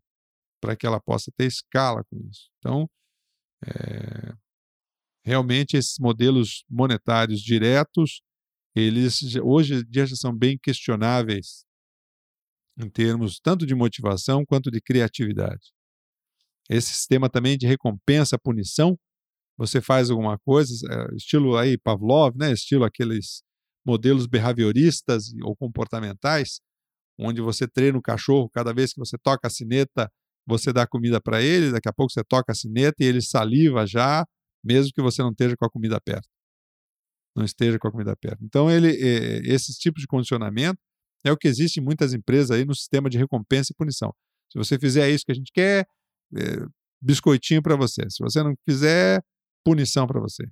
para 0.60 0.74
que 0.76 0.86
ela 0.86 1.00
possa 1.00 1.30
ter 1.36 1.46
escala 1.46 2.02
com 2.04 2.16
isso. 2.30 2.48
Então, 2.58 2.88
é, 3.66 4.34
realmente 5.24 5.76
esses 5.76 5.98
modelos 5.98 6.64
monetários 6.68 7.40
diretos, 7.40 8.20
eles 8.74 9.36
hoje 9.42 9.76
em 9.76 9.84
dia 9.84 10.06
já 10.06 10.16
são 10.16 10.36
bem 10.36 10.58
questionáveis 10.60 11.64
em 12.76 12.90
termos 12.90 13.38
tanto 13.40 13.64
de 13.66 13.74
motivação 13.74 14.44
quanto 14.44 14.70
de 14.70 14.80
criatividade. 14.80 15.72
Esse 16.68 16.92
sistema 16.92 17.30
também 17.30 17.56
de 17.56 17.66
recompensa, 17.66 18.38
punição, 18.38 18.98
você 19.56 19.80
faz 19.80 20.10
alguma 20.10 20.38
coisa, 20.38 20.74
é, 20.90 21.14
estilo 21.14 21.56
aí 21.56 21.78
Pavlov, 21.78 22.36
né, 22.36 22.52
estilo 22.52 22.84
aqueles 22.84 23.42
modelos 23.86 24.26
behavioristas 24.26 25.32
ou 25.42 25.54
comportamentais, 25.54 26.60
onde 27.18 27.40
você 27.40 27.68
treina 27.68 27.96
o 27.96 28.02
cachorro, 28.02 28.50
cada 28.50 28.72
vez 28.72 28.92
que 28.92 28.98
você 28.98 29.16
toca 29.18 29.46
a 29.46 29.50
sineta, 29.50 30.10
você 30.46 30.72
dá 30.72 30.86
comida 30.86 31.20
para 31.20 31.40
ele, 31.40 31.70
daqui 31.70 31.88
a 31.88 31.92
pouco 31.92 32.12
você 32.12 32.24
toca 32.24 32.52
a 32.52 32.54
sineta 32.54 32.96
e 33.00 33.06
ele 33.06 33.22
saliva 33.22 33.86
já, 33.86 34.26
mesmo 34.64 34.92
que 34.94 35.02
você 35.02 35.22
não 35.22 35.30
esteja 35.30 35.56
com 35.56 35.64
a 35.66 35.70
comida 35.70 36.00
perto. 36.00 36.28
Não 37.36 37.44
esteja 37.44 37.78
com 37.78 37.88
a 37.88 37.92
comida 37.92 38.16
perto. 38.16 38.44
Então, 38.44 38.70
ele, 38.70 38.90
eh, 38.90 39.42
esses 39.44 39.76
tipos 39.76 40.00
de 40.00 40.06
condicionamento 40.06 40.80
é 41.24 41.32
o 41.32 41.36
que 41.36 41.48
existe 41.48 41.80
em 41.80 41.82
muitas 41.82 42.12
empresas 42.14 42.50
aí 42.50 42.64
no 42.64 42.74
sistema 42.74 43.10
de 43.10 43.18
recompensa 43.18 43.72
e 43.72 43.76
punição. 43.76 44.14
Se 44.52 44.58
você 44.58 44.78
fizer 44.78 45.10
isso 45.10 45.24
que 45.24 45.32
a 45.32 45.34
gente 45.34 45.50
quer, 45.52 45.86
é, 46.36 46.40
biscoitinho 47.00 47.62
para 47.62 47.76
você. 47.76 48.02
Se 48.08 48.22
você 48.22 48.42
não 48.42 48.54
fizer, 48.68 49.22
punição 49.64 50.06
para 50.06 50.20
você. 50.20 50.44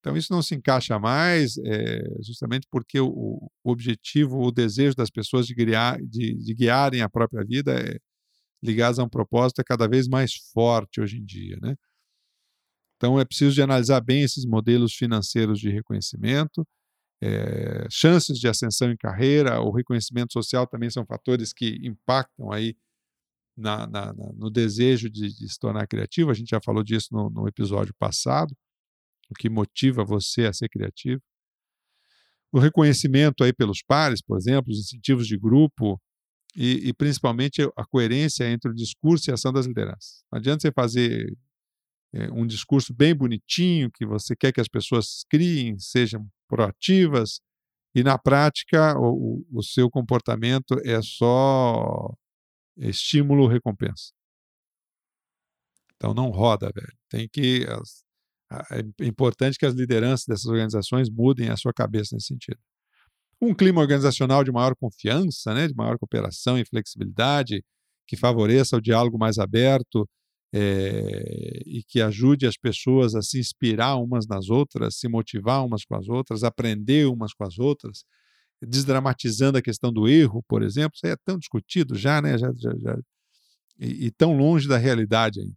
Então, 0.00 0.16
isso 0.16 0.32
não 0.32 0.42
se 0.42 0.54
encaixa 0.54 0.98
mais, 0.98 1.56
é, 1.58 2.02
justamente 2.22 2.66
porque 2.70 3.00
o, 3.00 3.08
o, 3.08 3.70
objetivo, 3.70 4.42
o 4.42 4.52
desejo 4.52 4.94
das 4.94 5.10
pessoas 5.10 5.46
de, 5.46 5.54
guiar, 5.54 5.98
de, 6.02 6.34
de 6.34 6.54
guiarem 6.54 7.00
a 7.00 7.08
própria 7.08 7.42
vida 7.44 7.72
é, 7.78 7.98
ligados 8.62 8.98
a 8.98 9.04
um 9.04 9.08
propósito 9.08 9.60
é 9.60 9.64
cada 9.64 9.88
vez 9.88 10.06
mais 10.08 10.34
forte 10.52 11.00
hoje 11.00 11.18
em 11.18 11.24
dia. 11.24 11.56
Né? 11.62 11.74
Então, 13.04 13.20
é 13.20 13.24
preciso 13.26 13.54
de 13.54 13.60
analisar 13.60 14.00
bem 14.00 14.22
esses 14.22 14.46
modelos 14.46 14.94
financeiros 14.94 15.60
de 15.60 15.68
reconhecimento, 15.68 16.66
é, 17.22 17.86
chances 17.90 18.38
de 18.38 18.48
ascensão 18.48 18.90
em 18.90 18.96
carreira, 18.96 19.60
o 19.60 19.70
reconhecimento 19.70 20.32
social 20.32 20.66
também 20.66 20.88
são 20.88 21.04
fatores 21.04 21.52
que 21.52 21.78
impactam 21.82 22.50
aí 22.50 22.74
na, 23.54 23.86
na, 23.86 24.06
na, 24.14 24.32
no 24.32 24.50
desejo 24.50 25.10
de, 25.10 25.28
de, 25.28 25.52
se 25.52 25.58
tornar 25.58 25.86
criativo. 25.86 26.30
A 26.30 26.34
gente 26.34 26.48
já 26.48 26.62
falou 26.62 26.82
disso 26.82 27.08
no, 27.12 27.28
no 27.28 27.46
episódio 27.46 27.94
passado 27.98 28.56
o 29.28 29.34
que 29.34 29.50
motiva 29.50 30.02
você 30.02 30.46
a 30.46 30.52
ser 30.54 30.70
criativo. 30.70 31.20
O 32.50 32.58
reconhecimento 32.58 33.44
aí 33.44 33.52
pelos 33.52 33.82
pares, 33.82 34.22
por 34.22 34.38
exemplo, 34.38 34.72
os 34.72 34.78
incentivos 34.78 35.26
de 35.26 35.36
grupo 35.36 36.00
e, 36.56 36.88
e 36.88 36.94
principalmente 36.94 37.60
a 37.76 37.84
coerência 37.84 38.50
entre 38.50 38.70
o 38.70 38.74
discurso 38.74 39.28
e 39.28 39.30
a 39.30 39.34
ação 39.34 39.52
das 39.52 39.66
lideranças. 39.66 40.24
Não 40.32 40.38
adianta 40.38 40.62
você 40.62 40.72
fazer 40.72 41.36
um 42.32 42.46
discurso 42.46 42.94
bem 42.94 43.14
bonitinho, 43.14 43.90
que 43.90 44.06
você 44.06 44.36
quer 44.36 44.52
que 44.52 44.60
as 44.60 44.68
pessoas 44.68 45.24
criem, 45.28 45.78
sejam 45.78 46.26
proativas, 46.48 47.40
e 47.94 48.02
na 48.02 48.18
prática 48.18 48.98
o, 48.98 49.44
o 49.52 49.62
seu 49.62 49.90
comportamento 49.90 50.80
é 50.84 51.00
só 51.02 52.12
estímulo-recompensa. 52.76 54.12
Então 55.96 56.12
não 56.12 56.30
roda, 56.30 56.70
velho. 56.74 56.96
Tem 57.08 57.28
que 57.28 57.64
é 58.70 59.06
importante 59.06 59.58
que 59.58 59.66
as 59.66 59.74
lideranças 59.74 60.26
dessas 60.26 60.46
organizações 60.46 61.08
mudem 61.10 61.48
a 61.48 61.56
sua 61.56 61.72
cabeça 61.72 62.14
nesse 62.14 62.28
sentido. 62.28 62.58
Um 63.40 63.54
clima 63.54 63.80
organizacional 63.80 64.44
de 64.44 64.52
maior 64.52 64.74
confiança, 64.76 65.52
né, 65.54 65.66
de 65.66 65.74
maior 65.74 65.98
cooperação 65.98 66.58
e 66.58 66.64
flexibilidade, 66.64 67.64
que 68.06 68.16
favoreça 68.16 68.76
o 68.76 68.80
diálogo 68.80 69.18
mais 69.18 69.38
aberto 69.38 70.08
é, 70.56 71.62
e 71.66 71.82
que 71.82 72.00
ajude 72.00 72.46
as 72.46 72.56
pessoas 72.56 73.16
a 73.16 73.22
se 73.22 73.40
inspirar 73.40 73.96
umas 73.96 74.24
nas 74.28 74.48
outras, 74.48 74.96
se 74.96 75.08
motivar 75.08 75.66
umas 75.66 75.84
com 75.84 75.96
as 75.96 76.08
outras, 76.08 76.44
aprender 76.44 77.08
umas 77.08 77.34
com 77.34 77.42
as 77.42 77.58
outras, 77.58 78.04
desdramatizando 78.62 79.58
a 79.58 79.62
questão 79.62 79.92
do 79.92 80.06
erro, 80.06 80.44
por 80.46 80.62
exemplo. 80.62 80.92
Isso 80.94 81.06
é 81.08 81.16
tão 81.24 81.40
discutido 81.40 81.96
já, 81.96 82.22
né? 82.22 82.38
Já, 82.38 82.52
já, 82.54 82.70
já 82.78 82.96
e, 83.80 84.06
e 84.06 84.10
tão 84.12 84.36
longe 84.36 84.68
da 84.68 84.78
realidade 84.78 85.40
ainda. 85.40 85.56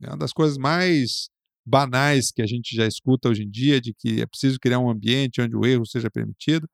É 0.00 0.10
uma 0.10 0.18
das 0.18 0.32
coisas 0.32 0.56
mais 0.56 1.28
banais 1.66 2.30
que 2.30 2.40
a 2.40 2.46
gente 2.46 2.74
já 2.74 2.86
escuta 2.86 3.28
hoje 3.28 3.42
em 3.42 3.50
dia, 3.50 3.80
de 3.80 3.92
que 3.92 4.20
é 4.20 4.26
preciso 4.26 4.60
criar 4.60 4.78
um 4.78 4.88
ambiente 4.88 5.40
onde 5.40 5.56
o 5.56 5.66
erro 5.66 5.84
seja 5.84 6.08
permitido. 6.08 6.68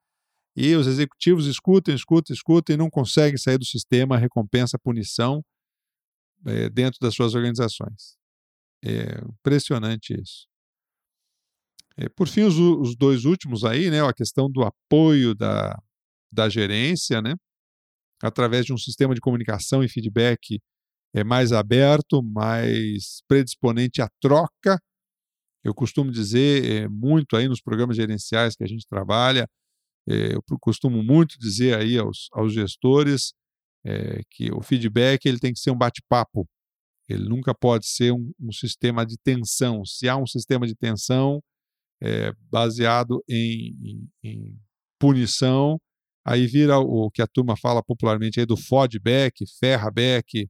E 0.55 0.75
os 0.75 0.87
executivos 0.87 1.47
escutam, 1.47 1.95
escutam, 1.95 2.35
escutam 2.35 2.75
e 2.75 2.77
não 2.77 2.91
conseguem 2.91 3.39
sair 3.39 3.57
do 3.57 3.65
sistema 3.65 4.19
recompensa, 4.19 4.79
punição 4.79 5.43
é, 6.47 6.69
dentro 6.71 6.99
das 7.00 7.15
suas 7.15 7.35
organizações. 7.35 8.17
É 8.85 9.21
impressionante 9.29 10.15
isso. 10.15 10.47
É, 11.97 12.09
por 12.11 12.29
fim, 12.29 12.43
os, 12.43 12.59
os, 12.59 12.97
dois 12.97 13.25
últimos 13.25 13.65
aí, 13.65 13.91
né, 13.91 14.03
a 14.03 14.12
questão 14.12 14.50
do 14.50 14.62
apoio 14.62 15.35
da, 15.35 15.81
da 16.31 16.49
gerência, 16.49 17.23
né, 17.23 17.35
através 18.23 18.67
de 18.67 18.73
um 18.73 18.79
sistema 18.79 19.15
de 19.15 19.21
comunicação 19.21 19.83
e 19.83 19.88
feedback 19.88 20.61
é 21.15 21.25
mais 21.25 21.53
aberto, 21.53 22.23
mais 22.23 23.23
predisponente 23.26 24.03
à 24.03 24.09
troca. 24.21 24.79
Eu 25.65 25.75
costumo 25.75 26.11
dizer 26.11 26.65
é, 26.85 26.88
muito 26.88 27.37
aí 27.37 27.49
nos 27.49 27.62
programas 27.62 27.97
gerenciais 27.97 28.55
que 28.55 28.62
a 28.62 28.69
gente 28.69 28.87
trabalha, 28.87 29.49
é, 30.09 30.35
eu 30.35 30.43
costumo 30.61 31.03
muito 31.03 31.38
dizer 31.38 31.76
aí 31.76 31.99
aos, 31.99 32.29
aos 32.33 32.53
gestores 32.53 33.33
é, 33.87 34.21
que 34.31 34.52
o 34.52 34.61
feedback 34.61 35.26
ele 35.26 35.38
tem 35.38 35.52
que 35.52 35.61
ser 35.61 35.71
um 35.71 35.78
bate-papo. 35.78 36.49
Ele 37.09 37.28
nunca 37.28 37.55
pode 37.55 37.87
ser 37.87 38.12
um, 38.12 38.33
um, 38.40 38.50
sistema 38.50 39.07
de 39.07 39.16
tensão. 39.16 39.85
Se 39.85 40.09
há 40.09 40.16
um 40.16 40.26
sistema 40.26 40.66
de 40.66 40.75
tensão 40.75 41.40
baseado 42.50 43.25
em, 43.28 43.75
em, 43.81 44.11
em 44.23 44.59
punição, 44.99 45.81
aí 46.26 46.47
vira 46.47 46.78
o 46.78 47.11
que 47.11 47.23
a 47.23 47.26
turma 47.26 47.57
fala 47.57 47.83
popularmente 47.83 48.40
aí 48.40 48.45
do 48.45 48.57
feedback, 48.57 49.45
ferraback, 49.61 50.49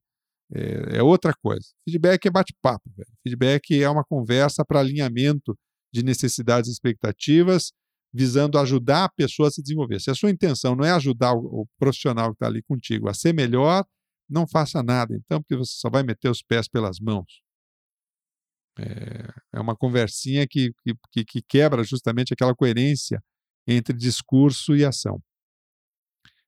é, 0.55 0.99
é 0.99 1.03
outra 1.03 1.35
coisa. 1.35 1.67
Feedback 1.85 2.27
é 2.27 2.31
bate-papo. 2.31 2.91
Feedback 3.23 3.83
é 3.83 3.89
uma 3.89 4.05
conversa 4.05 4.65
para 4.65 4.81
alinhamento 4.81 5.57
de 5.93 6.03
necessidades 6.03 6.69
e 6.69 6.73
expectativas, 6.73 7.73
visando 8.13 8.59
ajudar 8.59 9.05
a 9.05 9.09
pessoa 9.09 9.49
a 9.49 9.51
se 9.51 9.63
desenvolver. 9.63 10.01
Se 10.01 10.11
a 10.11 10.15
sua 10.15 10.31
intenção 10.31 10.75
não 10.75 10.85
é 10.85 10.91
ajudar 10.93 11.35
o, 11.35 11.67
profissional 11.79 12.29
que 12.31 12.37
está 12.37 12.47
ali 12.47 12.63
contigo 12.63 13.09
a 13.09 13.15
ser 13.15 13.35
melhor, 13.35 13.85
não 14.29 14.47
faça 14.47 14.83
nada, 14.83 15.15
então, 15.15 15.41
porque 15.41 15.57
você 15.57 15.75
só 15.77 15.89
vai 15.89 16.03
meter 16.03 16.29
os 16.29 16.43
pés 16.43 16.69
pelas 16.69 16.99
mãos. 16.99 17.43
É, 18.79 19.33
é 19.55 19.61
uma 19.61 19.77
conversinha 19.77 20.47
que, 20.47 20.73
que, 21.13 21.25
que 21.25 21.43
quebra 21.43 21.83
justamente 21.85 22.33
aquela 22.35 22.55
coerência 22.55 23.23
entre 23.67 23.97
discurso 23.97 24.75
e 24.77 24.85
ação. 24.85 25.21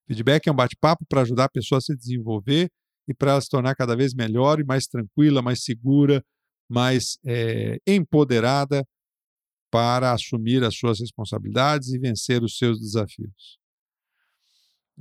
Feedback 0.06 0.46
é 0.46 0.52
um 0.52 0.56
bate-papo 0.56 1.04
para 1.08 1.22
ajudar 1.22 1.44
a 1.44 1.50
pessoa 1.50 1.78
a 1.78 1.82
se 1.82 1.94
desenvolver 1.94 2.70
e 3.06 3.14
para 3.14 3.32
ela 3.32 3.40
se 3.40 3.48
tornar 3.48 3.74
cada 3.74 3.96
vez 3.96 4.14
melhor 4.14 4.60
e 4.60 4.64
mais 4.64 4.86
tranquila, 4.86 5.42
mais 5.42 5.62
segura, 5.62 6.22
mais 6.68 7.18
é, 7.24 7.78
empoderada 7.86 8.84
para 9.70 10.12
assumir 10.12 10.64
as 10.64 10.76
suas 10.76 11.00
responsabilidades 11.00 11.88
e 11.88 11.98
vencer 11.98 12.42
os 12.42 12.56
seus 12.56 12.80
desafios. 12.80 13.58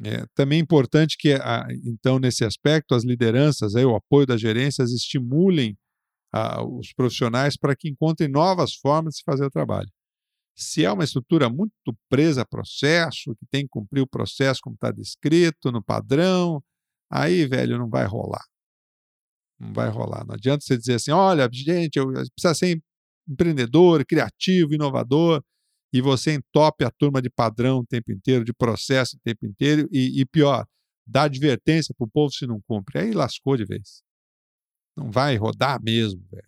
É, 0.04 0.26
também 0.36 0.60
é 0.60 0.62
importante 0.62 1.18
que, 1.18 1.36
então, 1.84 2.20
nesse 2.20 2.46
aspecto, 2.46 2.94
as 2.94 3.04
lideranças, 3.04 3.76
aí, 3.76 3.84
o 3.84 3.96
apoio 3.96 4.28
das 4.28 4.40
gerências 4.40 4.92
estimulem 4.92 5.78
os 6.70 6.94
profissionais 6.94 7.58
para 7.58 7.76
que 7.76 7.90
encontrem 7.90 8.30
novas 8.30 8.76
formas 8.76 9.16
de 9.16 9.24
fazer 9.24 9.46
o 9.46 9.50
trabalho. 9.50 9.90
Se 10.56 10.84
é 10.84 10.92
uma 10.92 11.04
estrutura 11.04 11.50
muito 11.50 11.72
presa 12.10 12.42
a 12.42 12.46
processo, 12.46 13.36
que 13.36 13.46
tem 13.50 13.64
que 13.64 13.70
cumprir 13.70 14.02
o 14.02 14.08
processo 14.08 14.60
como 14.62 14.76
está 14.76 14.92
descrito 14.92 15.72
no 15.72 15.84
padrão, 15.84 16.62
aí, 17.10 17.46
velho, 17.48 17.78
não 17.78 17.90
vai 17.90 18.06
rolar. 18.06 18.44
Não 19.60 19.74
vai 19.74 19.90
rolar. 19.90 20.26
Não 20.26 20.36
adianta 20.36 20.64
você 20.64 20.78
dizer 20.78 20.96
assim: 20.96 21.12
olha, 21.12 21.50
gente, 21.52 21.98
eu, 21.98 22.12
precisa 22.12 22.54
ser 22.54 22.82
empreendedor, 23.28 24.06
criativo, 24.06 24.74
inovador, 24.74 25.44
e 25.92 26.02
você 26.02 26.34
entope 26.34 26.84
a 26.84 26.92
turma 26.92 27.22
de 27.22 27.30
padrão 27.30 27.80
o 27.80 27.86
tempo 27.86 28.12
inteiro, 28.12 28.44
de 28.44 28.54
processo 28.54 29.16
o 29.16 29.20
tempo 29.24 29.46
inteiro, 29.46 29.88
e, 29.92 30.22
e 30.22 30.26
pior, 30.26 30.66
dá 31.06 31.24
advertência 31.24 31.94
para 31.98 32.06
o 32.06 32.10
povo 32.10 32.32
se 32.32 32.46
não 32.46 32.62
cumpre. 32.68 33.00
Aí 33.00 33.12
lascou 33.14 33.56
de 33.56 33.66
vez. 33.66 34.02
Não 34.96 35.10
vai 35.10 35.36
rodar 35.38 35.82
mesmo, 35.82 36.26
velho. 36.30 36.48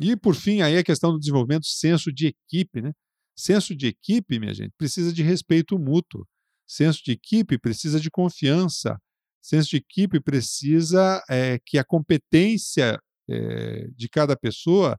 E, 0.00 0.16
por 0.16 0.34
fim, 0.34 0.60
aí 0.60 0.76
a 0.76 0.84
questão 0.84 1.12
do 1.12 1.18
desenvolvimento 1.18 1.66
senso 1.66 2.12
de 2.12 2.28
equipe, 2.28 2.80
né? 2.80 2.92
Senso 3.36 3.74
de 3.74 3.86
equipe, 3.86 4.38
minha 4.38 4.54
gente, 4.54 4.72
precisa 4.76 5.12
de 5.12 5.22
respeito 5.22 5.78
mútuo. 5.78 6.26
Senso 6.66 7.02
de 7.04 7.12
equipe 7.12 7.58
precisa 7.58 7.98
de 7.98 8.10
confiança. 8.10 9.00
Senso 9.40 9.70
de 9.70 9.76
equipe 9.78 10.20
precisa 10.20 11.22
é, 11.28 11.58
que 11.64 11.78
a 11.78 11.84
competência 11.84 13.00
é, 13.28 13.88
de 13.96 14.08
cada 14.08 14.36
pessoa 14.36 14.98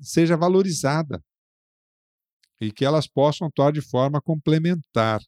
seja 0.00 0.36
valorizada 0.36 1.22
e 2.60 2.72
que 2.72 2.84
elas 2.84 3.06
possam 3.06 3.48
atuar 3.48 3.72
de 3.72 3.80
forma 3.80 4.20
complementar. 4.20 5.20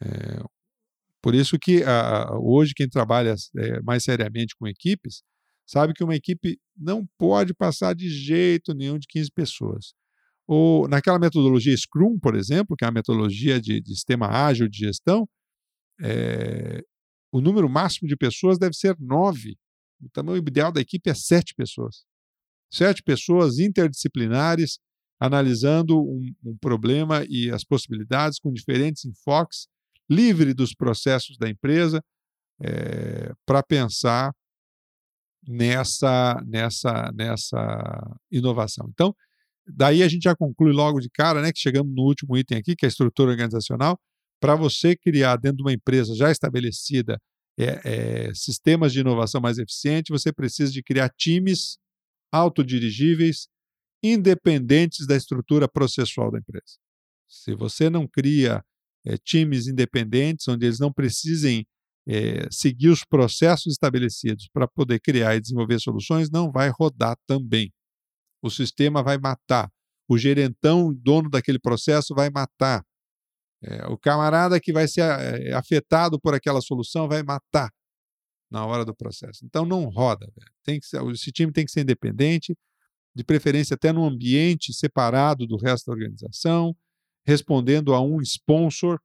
É, 0.00 0.42
por 1.20 1.34
isso 1.34 1.58
que 1.58 1.82
a, 1.84 2.36
hoje 2.38 2.74
quem 2.74 2.88
trabalha 2.88 3.34
é, 3.56 3.82
mais 3.82 4.04
seriamente 4.04 4.54
com 4.56 4.66
equipes 4.66 5.22
sabe 5.66 5.94
que 5.94 6.04
uma 6.04 6.14
equipe 6.14 6.58
não 6.76 7.06
pode 7.18 7.54
passar 7.54 7.94
de 7.94 8.08
jeito 8.08 8.74
nenhum 8.74 8.98
de 8.98 9.06
15 9.08 9.30
pessoas. 9.32 9.94
Ou 10.46 10.88
naquela 10.88 11.18
metodologia 11.18 11.76
Scrum, 11.76 12.18
por 12.18 12.34
exemplo, 12.34 12.76
que 12.76 12.84
é 12.84 12.88
a 12.88 12.92
metodologia 12.92 13.60
de, 13.60 13.80
de 13.80 13.94
sistema 13.94 14.26
ágil 14.26 14.68
de 14.68 14.78
gestão, 14.78 15.28
é, 16.00 16.82
o 17.30 17.40
número 17.40 17.68
máximo 17.68 18.08
de 18.08 18.16
pessoas 18.16 18.58
deve 18.58 18.74
ser 18.74 18.96
nove. 18.98 19.56
O 20.00 20.08
tamanho 20.10 20.38
ideal 20.38 20.72
da 20.72 20.80
equipe 20.80 21.08
é 21.08 21.14
sete 21.14 21.54
pessoas. 21.54 22.04
Sete 22.72 23.02
pessoas 23.02 23.58
interdisciplinares, 23.58 24.78
analisando 25.20 26.00
um, 26.00 26.32
um 26.44 26.56
problema 26.56 27.24
e 27.28 27.50
as 27.50 27.64
possibilidades 27.64 28.38
com 28.38 28.52
diferentes 28.52 29.04
enfoques 29.04 29.68
livre 30.10 30.52
dos 30.52 30.74
processos 30.74 31.36
da 31.38 31.48
empresa, 31.48 32.02
é, 32.60 33.32
para 33.46 33.62
pensar 33.62 34.32
nessa, 35.46 36.40
nessa, 36.46 37.12
nessa 37.14 38.16
inovação. 38.30 38.88
Então, 38.90 39.14
daí 39.66 40.02
a 40.02 40.08
gente 40.08 40.22
já 40.24 40.36
conclui 40.36 40.72
logo 40.72 41.00
de 41.00 41.10
cara, 41.10 41.40
né, 41.40 41.52
que 41.52 41.58
chegamos 41.58 41.92
no 41.94 42.02
último 42.02 42.36
item 42.36 42.58
aqui, 42.58 42.76
que 42.76 42.84
é 42.84 42.88
a 42.88 42.90
estrutura 42.90 43.30
organizacional. 43.30 43.98
Para 44.40 44.54
você 44.54 44.96
criar 44.96 45.36
dentro 45.36 45.58
de 45.58 45.62
uma 45.62 45.72
empresa 45.72 46.14
já 46.14 46.30
estabelecida 46.30 47.18
é, 47.58 47.80
é, 47.84 48.34
sistemas 48.34 48.92
de 48.92 49.00
inovação 49.00 49.40
mais 49.40 49.58
eficientes, 49.58 50.10
você 50.10 50.32
precisa 50.32 50.72
de 50.72 50.82
criar 50.82 51.10
times 51.16 51.78
autodirigíveis, 52.32 53.46
independentes 54.02 55.06
da 55.06 55.14
estrutura 55.14 55.68
processual 55.68 56.30
da 56.30 56.38
empresa. 56.38 56.78
Se 57.28 57.54
você 57.54 57.88
não 57.88 58.08
cria 58.08 58.64
é, 59.06 59.16
times 59.18 59.66
independentes, 59.66 60.48
onde 60.48 60.66
eles 60.66 60.78
não 60.78 60.92
precisem 60.92 61.66
é, 62.08 62.48
seguir 62.50 62.88
os 62.88 63.04
processos 63.04 63.74
estabelecidos 63.74 64.48
para 64.52 64.66
poder 64.66 65.00
criar 65.00 65.36
e 65.36 65.40
desenvolver 65.40 65.78
soluções, 65.78 66.30
não 66.30 66.50
vai 66.50 66.70
rodar 66.70 67.16
também. 67.26 67.72
O 68.42 68.50
sistema 68.50 69.02
vai 69.02 69.18
matar. 69.18 69.70
O 70.08 70.18
gerentão, 70.18 70.92
dono 70.92 71.30
daquele 71.30 71.60
processo, 71.60 72.14
vai 72.14 72.28
matar. 72.28 72.84
É, 73.62 73.86
o 73.86 73.96
camarada 73.96 74.58
que 74.58 74.72
vai 74.72 74.88
ser 74.88 75.02
afetado 75.54 76.20
por 76.20 76.34
aquela 76.34 76.60
solução 76.60 77.06
vai 77.06 77.22
matar 77.22 77.70
na 78.52 78.66
hora 78.66 78.84
do 78.84 78.94
processo. 78.94 79.44
Então 79.44 79.64
não 79.64 79.88
roda. 79.88 80.30
Tem 80.62 80.78
que 80.78 80.86
ser, 80.86 81.02
esse 81.10 81.32
time 81.32 81.50
tem 81.50 81.64
que 81.64 81.72
ser 81.72 81.80
independente, 81.80 82.56
de 83.14 83.24
preferência 83.24 83.74
até 83.74 83.92
num 83.92 84.04
ambiente 84.04 84.72
separado 84.72 85.46
do 85.46 85.56
resto 85.56 85.86
da 85.86 85.92
organização 85.92 86.76
respondendo 87.24 87.94
a 87.94 88.00
um 88.00 88.20
sponsor, 88.20 89.00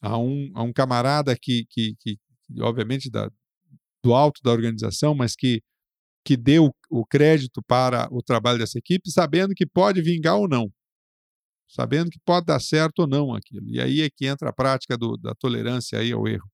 a 0.00 0.16
um, 0.18 0.50
a 0.54 0.62
um 0.62 0.72
camarada 0.72 1.36
que, 1.40 1.66
que, 1.68 1.94
que 2.00 2.18
obviamente, 2.60 3.10
da, 3.10 3.30
do 4.02 4.14
alto 4.14 4.40
da 4.42 4.50
organização, 4.50 5.14
mas 5.14 5.36
que, 5.36 5.62
que 6.24 6.36
o, 6.58 6.72
o 6.90 7.06
crédito 7.06 7.62
para 7.66 8.08
o 8.10 8.22
trabalho 8.22 8.58
dessa 8.58 8.78
equipe, 8.78 9.10
sabendo 9.10 9.54
que 9.54 9.66
pode 9.66 10.00
vingar 10.00 10.36
ou 10.36 10.48
não, 10.48 10.72
sabendo 11.68 12.10
que 12.10 12.18
pode 12.24 12.46
dar 12.46 12.60
certo 12.60 13.00
ou 13.00 13.06
não 13.06 13.34
aquilo. 13.34 13.68
E 13.68 13.80
aí 13.80 14.00
é 14.00 14.10
que 14.10 14.26
entra 14.26 14.50
a 14.50 14.52
prática 14.52 14.96
do, 14.96 15.16
da 15.16 15.34
tolerância 15.34 15.98
aí 15.98 16.12
ao 16.12 16.26
erro. 16.26 16.50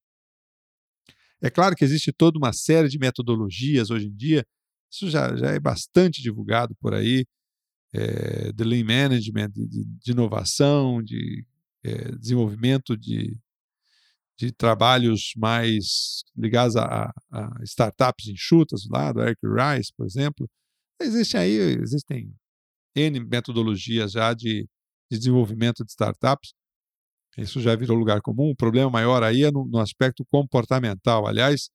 É 1.43 1.51
claro 1.51 1.77
que 1.77 1.85
existe 1.85 2.13
toda 2.13 2.39
uma 2.39 2.53
série 2.53 2.89
de 2.89 2.99
metodologias 2.99 3.91
hoje 3.91 4.07
em 4.07 4.15
dia, 4.15 4.45
isso 4.91 5.11
já, 5.11 5.37
já 5.37 5.51
é 5.51 5.61
bastante 5.61 6.23
divulgado 6.23 6.75
por 6.81 6.95
aí, 6.95 7.27
é, 7.93 8.53
de 8.53 8.65
lean 8.65 8.85
management, 8.85 9.51
de, 9.51 9.85
de 9.85 10.13
inovação, 10.13 11.03
de 11.03 11.45
é, 11.85 12.13
desenvolvimento 12.13 12.97
de, 12.97 13.39
de 14.39 14.53
trabalhos 14.53 15.33
mais 15.37 16.25
ligados 16.37 16.77
a, 16.77 17.13
a, 17.31 17.65
startups 17.65 18.29
enxutas, 18.29 18.87
lá 18.91 19.13
do 19.13 19.23
Eric 19.23 19.41
Rice, 19.45 19.93
por 19.97 20.07
exemplo. 20.07 20.49
Existem 21.01 21.41
aí, 21.41 21.57
existem 21.81 22.35
N 22.95 23.21
metodologias 23.21 24.13
já 24.13 24.33
de, 24.35 24.69
de 25.11 25.19
desenvolvimento 25.19 25.85
de 25.85 25.91
startups. 25.91 26.53
Isso 27.37 27.61
já 27.61 27.77
virou 27.77 27.97
lugar 27.97 28.21
comum. 28.23 28.51
O 28.51 28.57
problema 28.57 28.91
maior 28.91 29.23
aí 29.23 29.45
é 29.45 29.51
no, 29.51 29.67
no 29.67 29.79
aspecto 29.79 30.25
comportamental. 30.31 31.27
Aliás, 31.27 31.69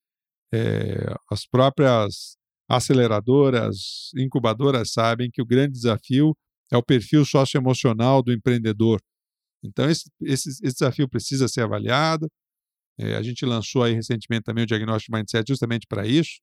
é, 0.54 1.14
as 1.30 1.46
próprias 1.46 2.36
aceleradoras, 2.70 4.10
incubadoras 4.18 4.92
sabem 4.94 5.30
que 5.32 5.42
o 5.42 5.46
grande 5.46 5.74
desafio 5.74 6.36
é 6.72 6.78
o 6.78 6.84
perfil 6.84 7.26
socioemocional 7.26 8.24
do 8.24 8.32
empreendedor. 8.32 9.02
Então, 9.64 9.90
esse, 9.90 10.10
esse, 10.22 10.50
esse 10.50 10.74
desafio 10.74 11.08
precisa 11.08 11.48
ser 11.48 11.62
avaliado. 11.62 12.28
É, 12.98 13.16
a 13.16 13.22
gente 13.22 13.46
lançou 13.46 13.84
aí 13.84 13.94
recentemente 13.94 14.44
também 14.44 14.64
o 14.64 14.68
diagnóstico 14.68 15.16
mindset 15.16 15.48
justamente 15.48 15.86
para 15.88 16.08
isso. 16.08 16.40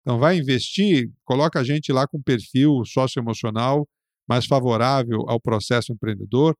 Então, 0.00 0.18
vai 0.18 0.38
investir, 0.38 1.10
coloca 1.24 1.60
a 1.60 1.64
gente 1.64 1.92
lá 1.92 2.06
com 2.06 2.22
perfil 2.22 2.84
socioemocional 2.84 3.86
mais 4.28 4.46
favorável 4.46 5.24
ao 5.28 5.40
processo 5.40 5.92
empreendedor, 5.92 6.56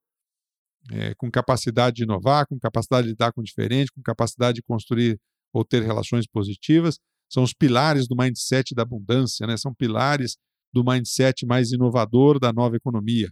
é, 0.90 1.14
com 1.14 1.30
capacidade 1.30 1.96
de 1.96 2.02
inovar, 2.02 2.46
com 2.46 2.58
capacidade 2.58 3.06
de 3.06 3.12
lidar 3.12 3.32
com 3.32 3.40
o 3.40 3.44
diferente, 3.44 3.92
com 3.92 4.02
capacidade 4.02 4.56
de 4.56 4.62
construir 4.62 5.18
ou 5.52 5.64
ter 5.64 5.82
relações 5.82 6.26
positivas 6.26 6.98
são 7.32 7.42
os 7.42 7.54
pilares 7.54 8.06
do 8.06 8.14
mindset 8.14 8.74
da 8.74 8.82
abundância, 8.82 9.46
né? 9.46 9.56
são 9.56 9.74
pilares 9.74 10.36
do 10.72 10.84
mindset 10.84 11.46
mais 11.46 11.72
inovador 11.72 12.38
da 12.38 12.52
nova 12.52 12.76
economia. 12.76 13.28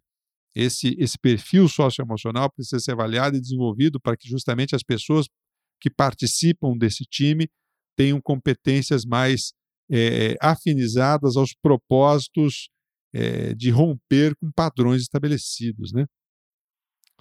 Esse, 0.55 0.97
esse 0.99 1.19
perfil 1.19 1.69
socioemocional 1.69 2.51
precisa 2.51 2.81
ser 2.81 2.93
avaliado 2.93 3.37
e 3.37 3.41
desenvolvido 3.41 4.01
para 4.01 4.17
que 4.17 4.27
justamente 4.27 4.75
as 4.75 4.83
pessoas 4.83 5.27
que 5.81 5.91
participam 5.91 6.77
desse 6.77 7.05
time 7.05 7.47
tenham 7.95 8.21
competências 8.23 9.05
mais 9.05 9.53
é, 9.91 10.35
afinizadas 10.41 11.37
aos 11.37 11.55
propósitos 11.63 12.71
é, 13.13 13.55
de 13.55 13.71
romper 13.71 14.35
com 14.37 14.51
padrões 14.51 15.03
estabelecidos. 15.03 15.93
Né? 15.93 16.07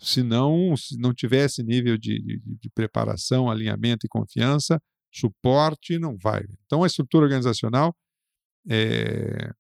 Se 0.01 0.23
não, 0.23 0.75
se 0.77 0.97
não 0.97 1.13
tiver 1.13 1.45
esse 1.45 1.63
nível 1.63 1.97
de, 1.97 2.21
de, 2.21 2.39
de 2.39 2.69
preparação, 2.69 3.49
alinhamento 3.49 4.05
e 4.05 4.09
confiança, 4.09 4.81
suporte, 5.11 5.97
não 5.99 6.17
vai. 6.17 6.43
Então, 6.65 6.83
a 6.83 6.87
estrutura 6.87 7.25
organizacional, 7.25 7.95
é, 8.69 9.51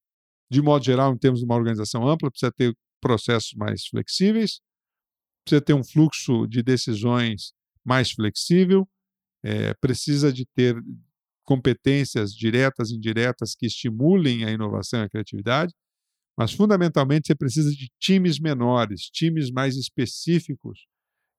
de 0.49 0.61
modo 0.61 0.83
geral, 0.83 1.13
em 1.13 1.17
termos 1.17 1.39
de 1.39 1.45
uma 1.45 1.55
organização 1.55 2.07
ampla, 2.07 2.29
precisa 2.29 2.51
ter 2.51 2.73
processos 3.01 3.53
mais 3.53 3.85
flexíveis, 3.87 4.61
precisa 5.43 5.61
ter 5.61 5.73
um 5.73 5.83
fluxo 5.83 6.47
de 6.47 6.61
decisões 6.61 7.53
mais 7.83 8.11
flexível, 8.11 8.87
é, 9.43 9.73
precisa 9.75 10.31
de 10.31 10.45
ter 10.45 10.75
competências 11.43 12.31
diretas 12.31 12.91
e 12.91 12.95
indiretas 12.95 13.55
que 13.55 13.65
estimulem 13.65 14.45
a 14.45 14.51
inovação 14.51 14.99
e 14.99 15.03
a 15.03 15.09
criatividade, 15.09 15.73
mas 16.39 16.53
fundamentalmente 16.53 17.27
você 17.27 17.35
precisa 17.35 17.69
de 17.69 17.91
times 17.99 18.39
menores, 18.39 19.09
times 19.11 19.51
mais 19.51 19.75
específicos 19.75 20.85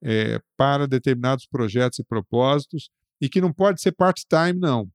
é, 0.04 0.38
para 0.58 0.86
determinados 0.86 1.46
projetos 1.46 2.00
e 2.00 2.04
propósitos, 2.04 2.90
e 3.18 3.26
que 3.26 3.40
não 3.40 3.50
pode 3.50 3.80
ser 3.80 3.92
part-time, 3.92 4.60
não. 4.60 4.86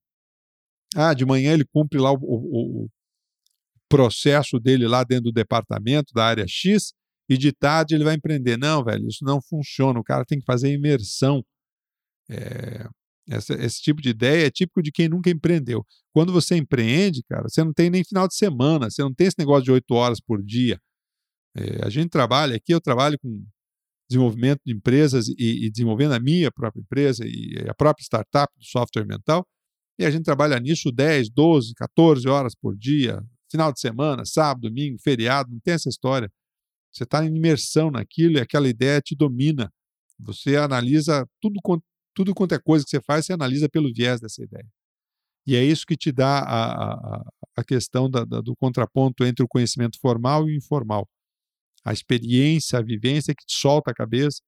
Ah, 0.96 1.16
de 1.16 1.26
manhã 1.26 1.54
ele 1.54 1.66
cumpre 1.66 2.00
lá 2.00 2.12
o, 2.12 2.20
o, 2.22 2.84
o 2.84 2.90
processo 3.90 4.60
dele 4.60 4.88
lá 4.88 5.04
dentro 5.04 5.26
do 5.26 5.32
departamento, 5.32 6.14
da 6.14 6.24
área 6.24 6.46
X, 6.48 6.94
e 7.28 7.36
de 7.36 7.52
tarde 7.52 7.96
ele 7.96 8.04
vai 8.04 8.14
empreender. 8.14 8.58
Não, 8.58 8.84
velho, 8.84 9.08
isso 9.08 9.26
não 9.26 9.42
funciona. 9.42 10.00
O 10.00 10.04
cara 10.04 10.24
tem 10.24 10.40
que 10.40 10.46
fazer 10.46 10.72
imersão. 10.72 11.44
É, 12.30 12.88
esse 13.28 13.82
tipo 13.82 14.02
de 14.02 14.10
ideia 14.10 14.48
é 14.48 14.52
típico 14.52 14.82
de 14.82 14.92
quem 14.92 15.10
nunca 15.10 15.30
empreendeu. 15.30 15.86
Quando 16.14 16.32
você 16.32 16.56
empreende, 16.56 17.24
cara, 17.24 17.50
você 17.50 17.64
não 17.64 17.74
tem 17.74 17.90
nem 17.90 18.04
final 18.04 18.28
de 18.28 18.36
semana, 18.36 18.90
você 18.90 19.02
não 19.02 19.14
tem 19.14 19.28
esse 19.28 19.40
negócio 19.40 19.64
de 19.64 19.72
oito 19.72 19.94
horas 19.94 20.20
por 20.20 20.44
dia. 20.44 20.80
É, 21.56 21.86
a 21.86 21.90
gente 21.90 22.10
trabalha 22.10 22.56
aqui, 22.56 22.74
eu 22.74 22.82
trabalho 22.82 23.18
com 23.20 23.44
desenvolvimento 24.08 24.62
de 24.66 24.74
empresas 24.74 25.28
e, 25.28 25.66
e, 25.66 25.72
desenvolvendo 25.72 26.14
a 26.14 26.20
minha 26.20 26.52
própria 26.52 26.82
empresa 26.82 27.26
e 27.26 27.66
a 27.68 27.74
própria 27.74 28.04
startup 28.04 28.54
do 28.58 28.64
software 28.64 29.06
mental. 29.06 29.46
E 29.98 30.06
a 30.06 30.12
gente 30.12 30.24
trabalha 30.24 30.60
nisso 30.60 30.92
10, 30.92 31.30
12, 31.30 31.74
14 31.74 32.28
horas 32.28 32.54
por 32.54 32.78
dia, 32.78 33.24
final 33.50 33.72
de 33.72 33.80
semana, 33.80 34.26
sábado, 34.26 34.68
domingo, 34.68 34.98
feriado, 35.02 35.50
não 35.52 35.60
tem 35.60 35.74
essa 35.74 35.90
história. 35.90 36.30
Você 36.92 37.04
está 37.04 37.26
em 37.26 37.36
imersão 37.36 37.90
naquilo 37.90 38.38
e 38.38 38.42
aquela 38.42 38.68
ideia 38.68 39.02
te 39.02 39.16
domina. 39.16 39.72
Você 40.20 40.56
analisa 40.56 41.28
tudo, 41.42 41.60
tudo 42.16 42.34
quanto 42.34 42.56
é 42.56 42.60
coisa 42.60 42.84
que 42.84 42.90
você 42.90 43.02
faz, 43.02 43.26
você 43.26 43.34
analisa 43.34 43.70
pelo 43.70 43.94
viés 43.94 44.20
dessa 44.20 44.42
ideia. 44.44 44.68
E 45.48 45.56
é 45.56 45.64
isso 45.64 45.86
que 45.86 45.96
te 45.96 46.12
dá 46.12 46.40
a, 46.40 46.94
a, 47.18 47.24
a 47.58 47.64
questão 47.64 48.10
da, 48.10 48.26
da, 48.26 48.42
do 48.42 48.56
contraponto 48.56 49.24
entre 49.24 49.44
o 49.44 49.48
conhecimento 49.48 50.00
formal 50.00 50.50
e 50.50 50.56
informal 50.56 51.08
a 51.86 51.94
experiência, 51.94 52.80
a 52.80 52.82
vivência 52.82 53.36
que 53.36 53.46
te 53.46 53.54
solta 53.54 53.92
a 53.92 53.94
cabeça 53.94 54.42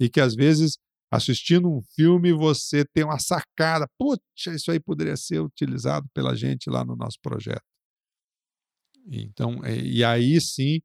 e 0.00 0.08
que 0.08 0.20
às 0.20 0.34
vezes 0.34 0.78
assistindo 1.10 1.70
um 1.70 1.82
filme 1.94 2.32
você 2.32 2.84
tem 2.84 3.04
uma 3.04 3.18
sacada, 3.18 3.86
puxa, 3.98 4.54
isso 4.54 4.70
aí 4.70 4.80
poderia 4.80 5.16
ser 5.16 5.40
utilizado 5.40 6.08
pela 6.14 6.34
gente 6.34 6.70
lá 6.70 6.84
no 6.84 6.96
nosso 6.96 7.18
projeto. 7.20 7.62
Então, 9.10 9.64
e 9.66 10.02
aí 10.02 10.40
sim, 10.40 10.80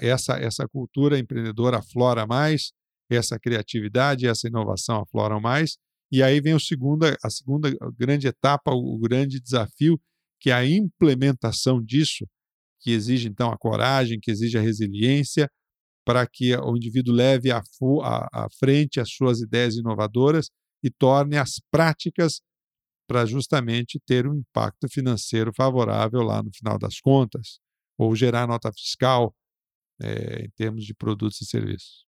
essa 0.00 0.34
essa 0.38 0.66
cultura 0.68 1.18
empreendedora 1.18 1.78
aflora 1.78 2.26
mais, 2.26 2.72
essa 3.10 3.38
criatividade, 3.38 4.26
essa 4.26 4.48
inovação 4.48 5.02
afloram 5.02 5.40
mais, 5.40 5.76
e 6.10 6.22
aí 6.22 6.40
vem 6.40 6.54
o 6.54 6.60
segunda, 6.60 7.16
a 7.24 7.30
segunda 7.30 7.70
grande 7.96 8.26
etapa, 8.26 8.72
o 8.72 8.98
grande 8.98 9.40
desafio, 9.40 10.00
que 10.40 10.50
é 10.50 10.54
a 10.54 10.66
implementação 10.66 11.82
disso 11.82 12.26
que 12.82 12.90
exige 12.90 13.28
então 13.28 13.50
a 13.50 13.56
coragem, 13.56 14.18
que 14.20 14.30
exige 14.30 14.58
a 14.58 14.60
resiliência, 14.60 15.48
para 16.04 16.26
que 16.26 16.54
o 16.56 16.76
indivíduo 16.76 17.14
leve 17.14 17.50
à, 17.52 17.62
frente 18.58 18.98
as 18.98 19.10
suas 19.10 19.40
ideias 19.40 19.76
inovadoras 19.76 20.50
e 20.82 20.90
torne 20.90 21.36
as 21.36 21.60
práticas 21.70 22.40
para 23.06 23.24
justamente 23.24 24.00
ter 24.04 24.26
um 24.26 24.34
impacto 24.34 24.88
financeiro 24.88 25.52
favorável 25.54 26.22
lá 26.22 26.42
no 26.42 26.50
final 26.52 26.76
das 26.76 26.98
contas, 26.98 27.60
ou 27.96 28.16
gerar 28.16 28.48
nota 28.48 28.72
fiscal 28.72 29.32
é, 30.00 30.44
em 30.44 30.50
termos 30.56 30.84
de 30.84 30.94
produtos 30.94 31.40
e 31.40 31.46
serviços. 31.46 32.04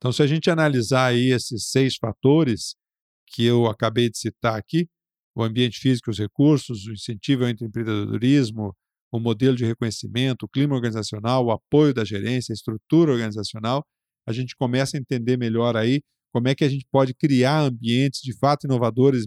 Então, 0.00 0.10
se 0.10 0.22
a 0.22 0.26
gente 0.26 0.48
analisar 0.48 1.08
aí 1.08 1.30
esses 1.30 1.68
seis 1.68 1.96
fatores 1.96 2.74
que 3.26 3.44
eu 3.44 3.66
acabei 3.66 4.08
de 4.08 4.16
citar 4.16 4.58
aqui, 4.58 4.88
o 5.34 5.42
ambiente 5.42 5.78
físico, 5.78 6.10
os 6.10 6.18
recursos, 6.18 6.86
o 6.86 6.92
incentivo 6.92 7.44
ao 7.44 7.50
empreendedorismo, 7.50 8.74
o 9.12 9.20
modelo 9.20 9.54
de 9.54 9.66
reconhecimento, 9.66 10.44
o 10.44 10.48
clima 10.48 10.74
organizacional, 10.74 11.44
o 11.44 11.50
apoio 11.50 11.92
da 11.92 12.02
gerência, 12.02 12.52
a 12.52 12.54
estrutura 12.54 13.12
organizacional, 13.12 13.84
a 14.26 14.32
gente 14.32 14.56
começa 14.56 14.96
a 14.96 15.00
entender 15.00 15.36
melhor 15.36 15.76
aí 15.76 16.00
como 16.32 16.48
é 16.48 16.54
que 16.54 16.64
a 16.64 16.68
gente 16.68 16.86
pode 16.90 17.12
criar 17.12 17.60
ambientes 17.60 18.22
de 18.22 18.36
fato 18.38 18.64
inovadores 18.64 19.26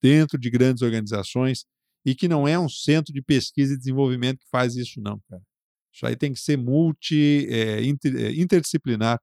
dentro 0.00 0.38
de 0.38 0.48
grandes 0.48 0.82
organizações 0.82 1.64
e 2.06 2.14
que 2.14 2.28
não 2.28 2.48
é 2.48 2.58
um 2.58 2.68
centro 2.68 3.12
de 3.12 3.20
pesquisa 3.20 3.74
e 3.74 3.76
desenvolvimento 3.76 4.38
que 4.38 4.48
faz 4.50 4.74
isso 4.76 5.00
não, 5.00 5.20
cara. 5.28 5.42
Isso 5.92 6.06
aí 6.06 6.16
tem 6.16 6.32
que 6.32 6.40
ser 6.40 6.56
multi, 6.56 7.46
é, 7.48 7.84
inter, 7.84 8.16
é, 8.16 8.32
interdisciplinar, 8.34 9.20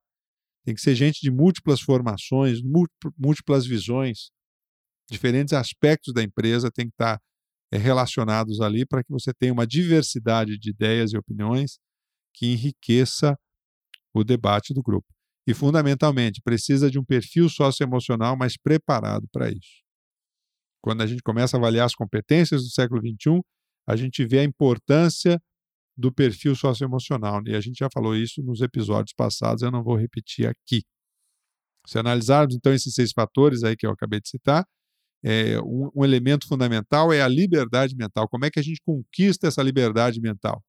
tem 0.63 0.75
que 0.75 0.81
ser 0.81 0.95
gente 0.95 1.19
de 1.21 1.31
múltiplas 1.31 1.81
formações, 1.81 2.59
múltiplas 3.17 3.65
visões, 3.65 4.29
diferentes 5.09 5.53
aspectos 5.53 6.13
da 6.13 6.23
empresa 6.23 6.71
tem 6.71 6.87
que 6.87 6.93
estar 6.93 7.19
é, 7.71 7.77
relacionados 7.77 8.61
ali 8.61 8.85
para 8.85 9.03
que 9.03 9.11
você 9.11 9.33
tenha 9.33 9.53
uma 9.53 9.67
diversidade 9.67 10.57
de 10.57 10.69
ideias 10.69 11.11
e 11.11 11.17
opiniões 11.17 11.79
que 12.33 12.47
enriqueça 12.47 13.37
o 14.13 14.23
debate 14.23 14.73
do 14.73 14.81
grupo. 14.81 15.07
E, 15.47 15.53
fundamentalmente, 15.53 16.41
precisa 16.41 16.89
de 16.89 16.99
um 16.99 17.03
perfil 17.03 17.49
socioemocional 17.49 18.37
mais 18.37 18.55
preparado 18.57 19.27
para 19.31 19.49
isso. 19.49 19.81
Quando 20.81 21.01
a 21.01 21.07
gente 21.07 21.21
começa 21.21 21.57
a 21.57 21.59
avaliar 21.59 21.85
as 21.85 21.95
competências 21.95 22.63
do 22.63 22.69
século 22.69 23.01
XXI, 23.01 23.41
a 23.87 23.95
gente 23.95 24.25
vê 24.25 24.39
a 24.39 24.43
importância 24.43 25.41
do 26.01 26.11
perfil 26.11 26.55
socioemocional. 26.55 27.41
E 27.45 27.55
a 27.55 27.61
gente 27.61 27.77
já 27.77 27.87
falou 27.93 28.15
isso 28.15 28.43
nos 28.43 28.61
episódios 28.61 29.13
passados, 29.15 29.63
eu 29.63 29.71
não 29.71 29.83
vou 29.83 29.95
repetir 29.95 30.47
aqui. 30.47 30.83
Se 31.87 31.97
analisarmos, 31.97 32.55
então, 32.55 32.73
esses 32.73 32.93
seis 32.93 33.11
fatores 33.11 33.63
aí 33.63 33.75
que 33.75 33.85
eu 33.85 33.91
acabei 33.91 34.19
de 34.19 34.29
citar, 34.29 34.65
é, 35.23 35.59
um, 35.61 35.89
um, 35.95 36.03
elemento 36.03 36.47
fundamental 36.47 37.13
é 37.13 37.21
a 37.21 37.27
liberdade 37.27 37.95
mental. 37.95 38.27
Como 38.27 38.45
é 38.45 38.51
que 38.51 38.59
a 38.59 38.63
gente 38.63 38.81
conquista 38.83 39.47
essa 39.47 39.61
liberdade 39.63 40.19
mental? 40.19 40.63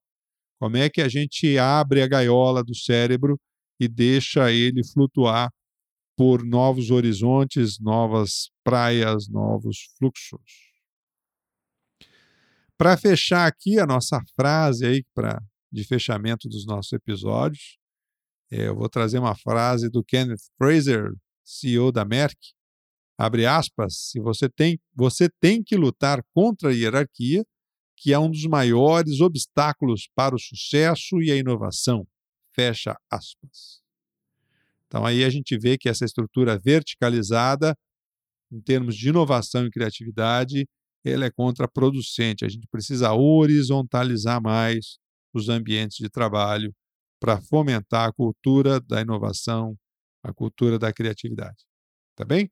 Como 0.60 0.76
é 0.76 0.88
que 0.88 1.00
a 1.00 1.08
gente 1.08 1.58
abre 1.58 2.02
a 2.02 2.06
gaiola 2.06 2.62
do 2.62 2.74
cérebro 2.74 3.38
e 3.80 3.88
deixa 3.88 4.52
ele 4.52 4.82
flutuar 4.84 5.50
por 6.16 6.44
novos 6.44 6.90
horizontes, 6.90 7.80
novas 7.80 8.50
praias, 8.62 9.28
novos 9.28 9.88
fluxos? 9.98 10.71
Para 12.82 12.96
fechar 12.96 13.46
aqui 13.46 13.78
a 13.78 13.86
nossa 13.86 14.20
frase 14.34 14.84
aí 14.84 15.04
pra, 15.14 15.40
de 15.70 15.84
fechamento 15.84 16.48
dos 16.48 16.66
nossos 16.66 16.92
episódios, 16.92 17.78
é, 18.50 18.66
eu 18.66 18.74
vou 18.74 18.88
trazer 18.88 19.20
uma 19.20 19.36
frase 19.36 19.88
do 19.88 20.02
Kenneth 20.02 20.42
Fraser, 20.58 21.12
CEO 21.44 21.92
da 21.92 22.04
Merck, 22.04 22.36
abre 23.16 23.46
aspas, 23.46 24.08
se 24.10 24.18
você 24.18 24.48
tem, 24.48 24.80
você 24.96 25.28
tem 25.40 25.62
que 25.62 25.76
lutar 25.76 26.24
contra 26.34 26.70
a 26.70 26.72
hierarquia, 26.72 27.44
que 27.96 28.12
é 28.12 28.18
um 28.18 28.28
dos 28.28 28.46
maiores 28.46 29.20
obstáculos 29.20 30.08
para 30.12 30.34
o 30.34 30.40
sucesso 30.40 31.22
e 31.22 31.30
a 31.30 31.36
inovação. 31.36 32.04
Fecha 32.52 32.96
aspas. 33.08 33.80
Então 34.88 35.06
aí 35.06 35.22
a 35.22 35.30
gente 35.30 35.56
vê 35.56 35.78
que 35.78 35.88
essa 35.88 36.04
estrutura 36.04 36.58
verticalizada, 36.58 37.78
em 38.50 38.60
termos 38.60 38.96
de 38.96 39.08
inovação 39.08 39.66
e 39.66 39.70
criatividade, 39.70 40.66
ela 41.10 41.24
é 41.24 41.30
contraproducente. 41.30 42.44
A 42.44 42.48
gente 42.48 42.66
precisa 42.68 43.12
horizontalizar 43.12 44.40
mais 44.42 44.98
os 45.34 45.48
ambientes 45.48 45.98
de 45.98 46.08
trabalho 46.08 46.74
para 47.20 47.40
fomentar 47.40 48.08
a 48.08 48.12
cultura 48.12 48.80
da 48.80 49.00
inovação, 49.00 49.76
a 50.22 50.32
cultura 50.32 50.78
da 50.78 50.92
criatividade. 50.92 51.64
Tá 52.16 52.24
bem? 52.24 52.50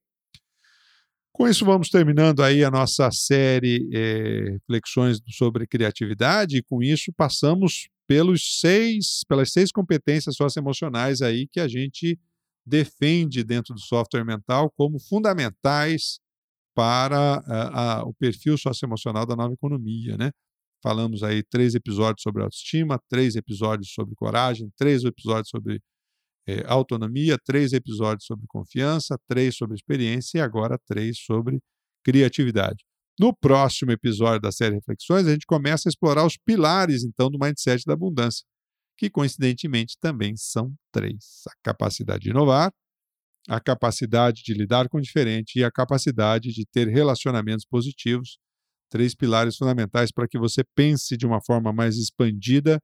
Com 1.32 1.48
isso, 1.48 1.64
vamos 1.64 1.88
terminando 1.88 2.42
aí 2.42 2.64
a 2.64 2.70
nossa 2.70 3.10
série 3.10 3.88
é, 3.92 4.50
Reflexões 4.52 5.20
sobre 5.28 5.66
Criatividade, 5.66 6.58
e 6.58 6.62
com 6.62 6.82
isso 6.82 7.12
passamos 7.12 7.88
pelos 8.06 8.60
seis, 8.60 9.24
pelas 9.28 9.52
seis 9.52 9.70
competências 9.70 10.34
socioemocionais 10.34 11.22
aí 11.22 11.46
que 11.46 11.60
a 11.60 11.68
gente 11.68 12.18
defende 12.66 13.42
dentro 13.42 13.72
do 13.74 13.80
software 13.80 14.24
mental 14.24 14.70
como 14.76 14.98
fundamentais 14.98 16.18
para 16.80 17.42
a, 17.46 17.98
a, 17.98 18.04
o 18.04 18.14
perfil 18.14 18.56
socioemocional 18.56 19.26
da 19.26 19.36
nova 19.36 19.52
economia, 19.52 20.16
né? 20.16 20.30
Falamos 20.82 21.22
aí 21.22 21.42
três 21.42 21.74
episódios 21.74 22.22
sobre 22.22 22.42
autoestima, 22.42 22.98
três 23.06 23.36
episódios 23.36 23.92
sobre 23.92 24.14
coragem, 24.14 24.70
três 24.78 25.04
episódios 25.04 25.50
sobre 25.50 25.78
é, 26.48 26.64
autonomia, 26.66 27.36
três 27.44 27.74
episódios 27.74 28.24
sobre 28.24 28.46
confiança, 28.48 29.18
três 29.28 29.58
sobre 29.58 29.76
experiência 29.76 30.38
e 30.38 30.40
agora 30.40 30.78
três 30.86 31.18
sobre 31.18 31.60
criatividade. 32.02 32.82
No 33.20 33.36
próximo 33.36 33.92
episódio 33.92 34.40
da 34.40 34.50
série 34.50 34.76
Reflexões, 34.76 35.26
a 35.26 35.32
gente 35.32 35.44
começa 35.44 35.86
a 35.86 35.90
explorar 35.90 36.24
os 36.24 36.38
pilares, 36.38 37.04
então, 37.04 37.30
do 37.30 37.38
mindset 37.38 37.84
da 37.84 37.92
abundância, 37.92 38.42
que 38.96 39.10
coincidentemente 39.10 39.98
também 40.00 40.34
são 40.34 40.72
três: 40.90 41.42
a 41.46 41.52
capacidade 41.62 42.22
de 42.22 42.30
inovar, 42.30 42.72
a 43.48 43.60
capacidade 43.60 44.42
de 44.42 44.54
lidar 44.54 44.88
com 44.88 44.98
o 44.98 45.00
diferente 45.00 45.58
e 45.58 45.64
a 45.64 45.70
capacidade 45.70 46.52
de 46.52 46.66
ter 46.66 46.88
relacionamentos 46.88 47.64
positivos. 47.64 48.38
Três 48.90 49.14
pilares 49.14 49.56
fundamentais 49.56 50.10
para 50.12 50.26
que 50.28 50.38
você 50.38 50.62
pense 50.74 51.16
de 51.16 51.26
uma 51.26 51.40
forma 51.44 51.72
mais 51.72 51.96
expandida 51.96 52.80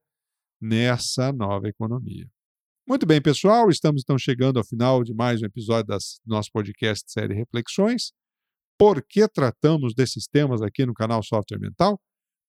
nessa 0.60 1.32
nova 1.32 1.68
economia. 1.68 2.26
Muito 2.88 3.04
bem, 3.04 3.20
pessoal, 3.20 3.68
estamos 3.68 4.02
então 4.02 4.16
chegando 4.16 4.58
ao 4.58 4.64
final 4.64 5.02
de 5.02 5.12
mais 5.12 5.42
um 5.42 5.46
episódio 5.46 5.86
das, 5.86 6.20
do 6.24 6.34
nosso 6.34 6.50
podcast 6.52 7.10
série 7.10 7.34
Reflexões. 7.34 8.12
Por 8.78 9.02
que 9.02 9.26
tratamos 9.26 9.94
desses 9.94 10.26
temas 10.26 10.62
aqui 10.62 10.86
no 10.86 10.94
canal 10.94 11.22
Software 11.22 11.58
Mental? 11.58 11.98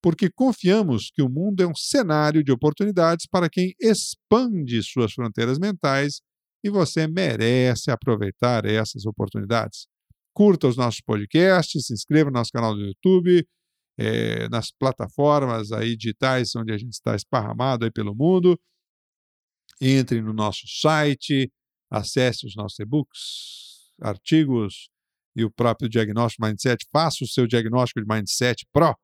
Porque 0.00 0.30
confiamos 0.30 1.10
que 1.12 1.22
o 1.22 1.28
mundo 1.28 1.62
é 1.62 1.66
um 1.66 1.74
cenário 1.74 2.44
de 2.44 2.52
oportunidades 2.52 3.26
para 3.26 3.50
quem 3.50 3.74
expande 3.80 4.80
suas 4.82 5.12
fronteiras 5.12 5.58
mentais 5.58 6.20
e 6.62 6.70
você 6.70 7.06
merece 7.06 7.90
aproveitar 7.90 8.64
essas 8.64 9.06
oportunidades. 9.06 9.86
Curta 10.34 10.68
os 10.68 10.76
nossos 10.76 11.00
podcasts, 11.00 11.86
se 11.86 11.92
inscreva 11.92 12.30
no 12.30 12.38
nosso 12.38 12.50
canal 12.52 12.74
do 12.74 12.80
YouTube, 12.80 13.46
é, 13.98 14.48
nas 14.48 14.70
plataformas 14.70 15.72
aí 15.72 15.96
digitais 15.96 16.54
onde 16.54 16.72
a 16.72 16.78
gente 16.78 16.92
está 16.92 17.16
esparramado 17.16 17.84
aí 17.84 17.90
pelo 17.90 18.14
mundo 18.14 18.58
entre 19.80 20.20
no 20.20 20.32
nosso 20.32 20.66
site, 20.66 21.50
acesse 21.90 22.46
os 22.46 22.54
nossos 22.56 22.78
e-books, 22.78 23.92
artigos 24.00 24.90
e 25.36 25.44
o 25.44 25.50
próprio 25.50 25.88
diagnóstico 25.88 26.44
Mindset. 26.44 26.86
Faça 26.92 27.24
o 27.24 27.28
seu 27.28 27.46
diagnóstico 27.46 28.00
de 28.00 28.06
Mindset 28.06 28.66
Pro 28.72 28.94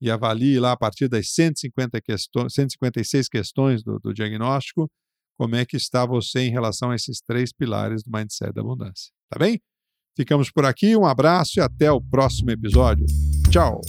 e 0.00 0.10
avalie 0.10 0.58
lá 0.58 0.72
a 0.72 0.76
partir 0.76 1.08
das 1.08 1.32
150 1.32 2.00
questões, 2.00 2.54
156 2.54 3.28
questões 3.28 3.82
do, 3.82 3.98
do 3.98 4.12
diagnóstico 4.12 4.90
como 5.36 5.54
é 5.54 5.64
que 5.64 5.76
está 5.76 6.06
você 6.06 6.40
em 6.40 6.50
relação 6.50 6.90
a 6.90 6.94
esses 6.94 7.20
três 7.20 7.52
pilares 7.52 8.02
do 8.02 8.10
Mindset 8.10 8.52
da 8.52 8.60
Abundância. 8.60 9.12
Tá 9.30 9.38
bem? 9.38 9.60
Ficamos 10.16 10.50
por 10.50 10.64
aqui, 10.64 10.96
um 10.96 11.04
abraço 11.04 11.58
e 11.58 11.60
até 11.60 11.90
o 11.90 12.00
próximo 12.00 12.50
episódio. 12.50 13.04
Tchau! 13.50 13.80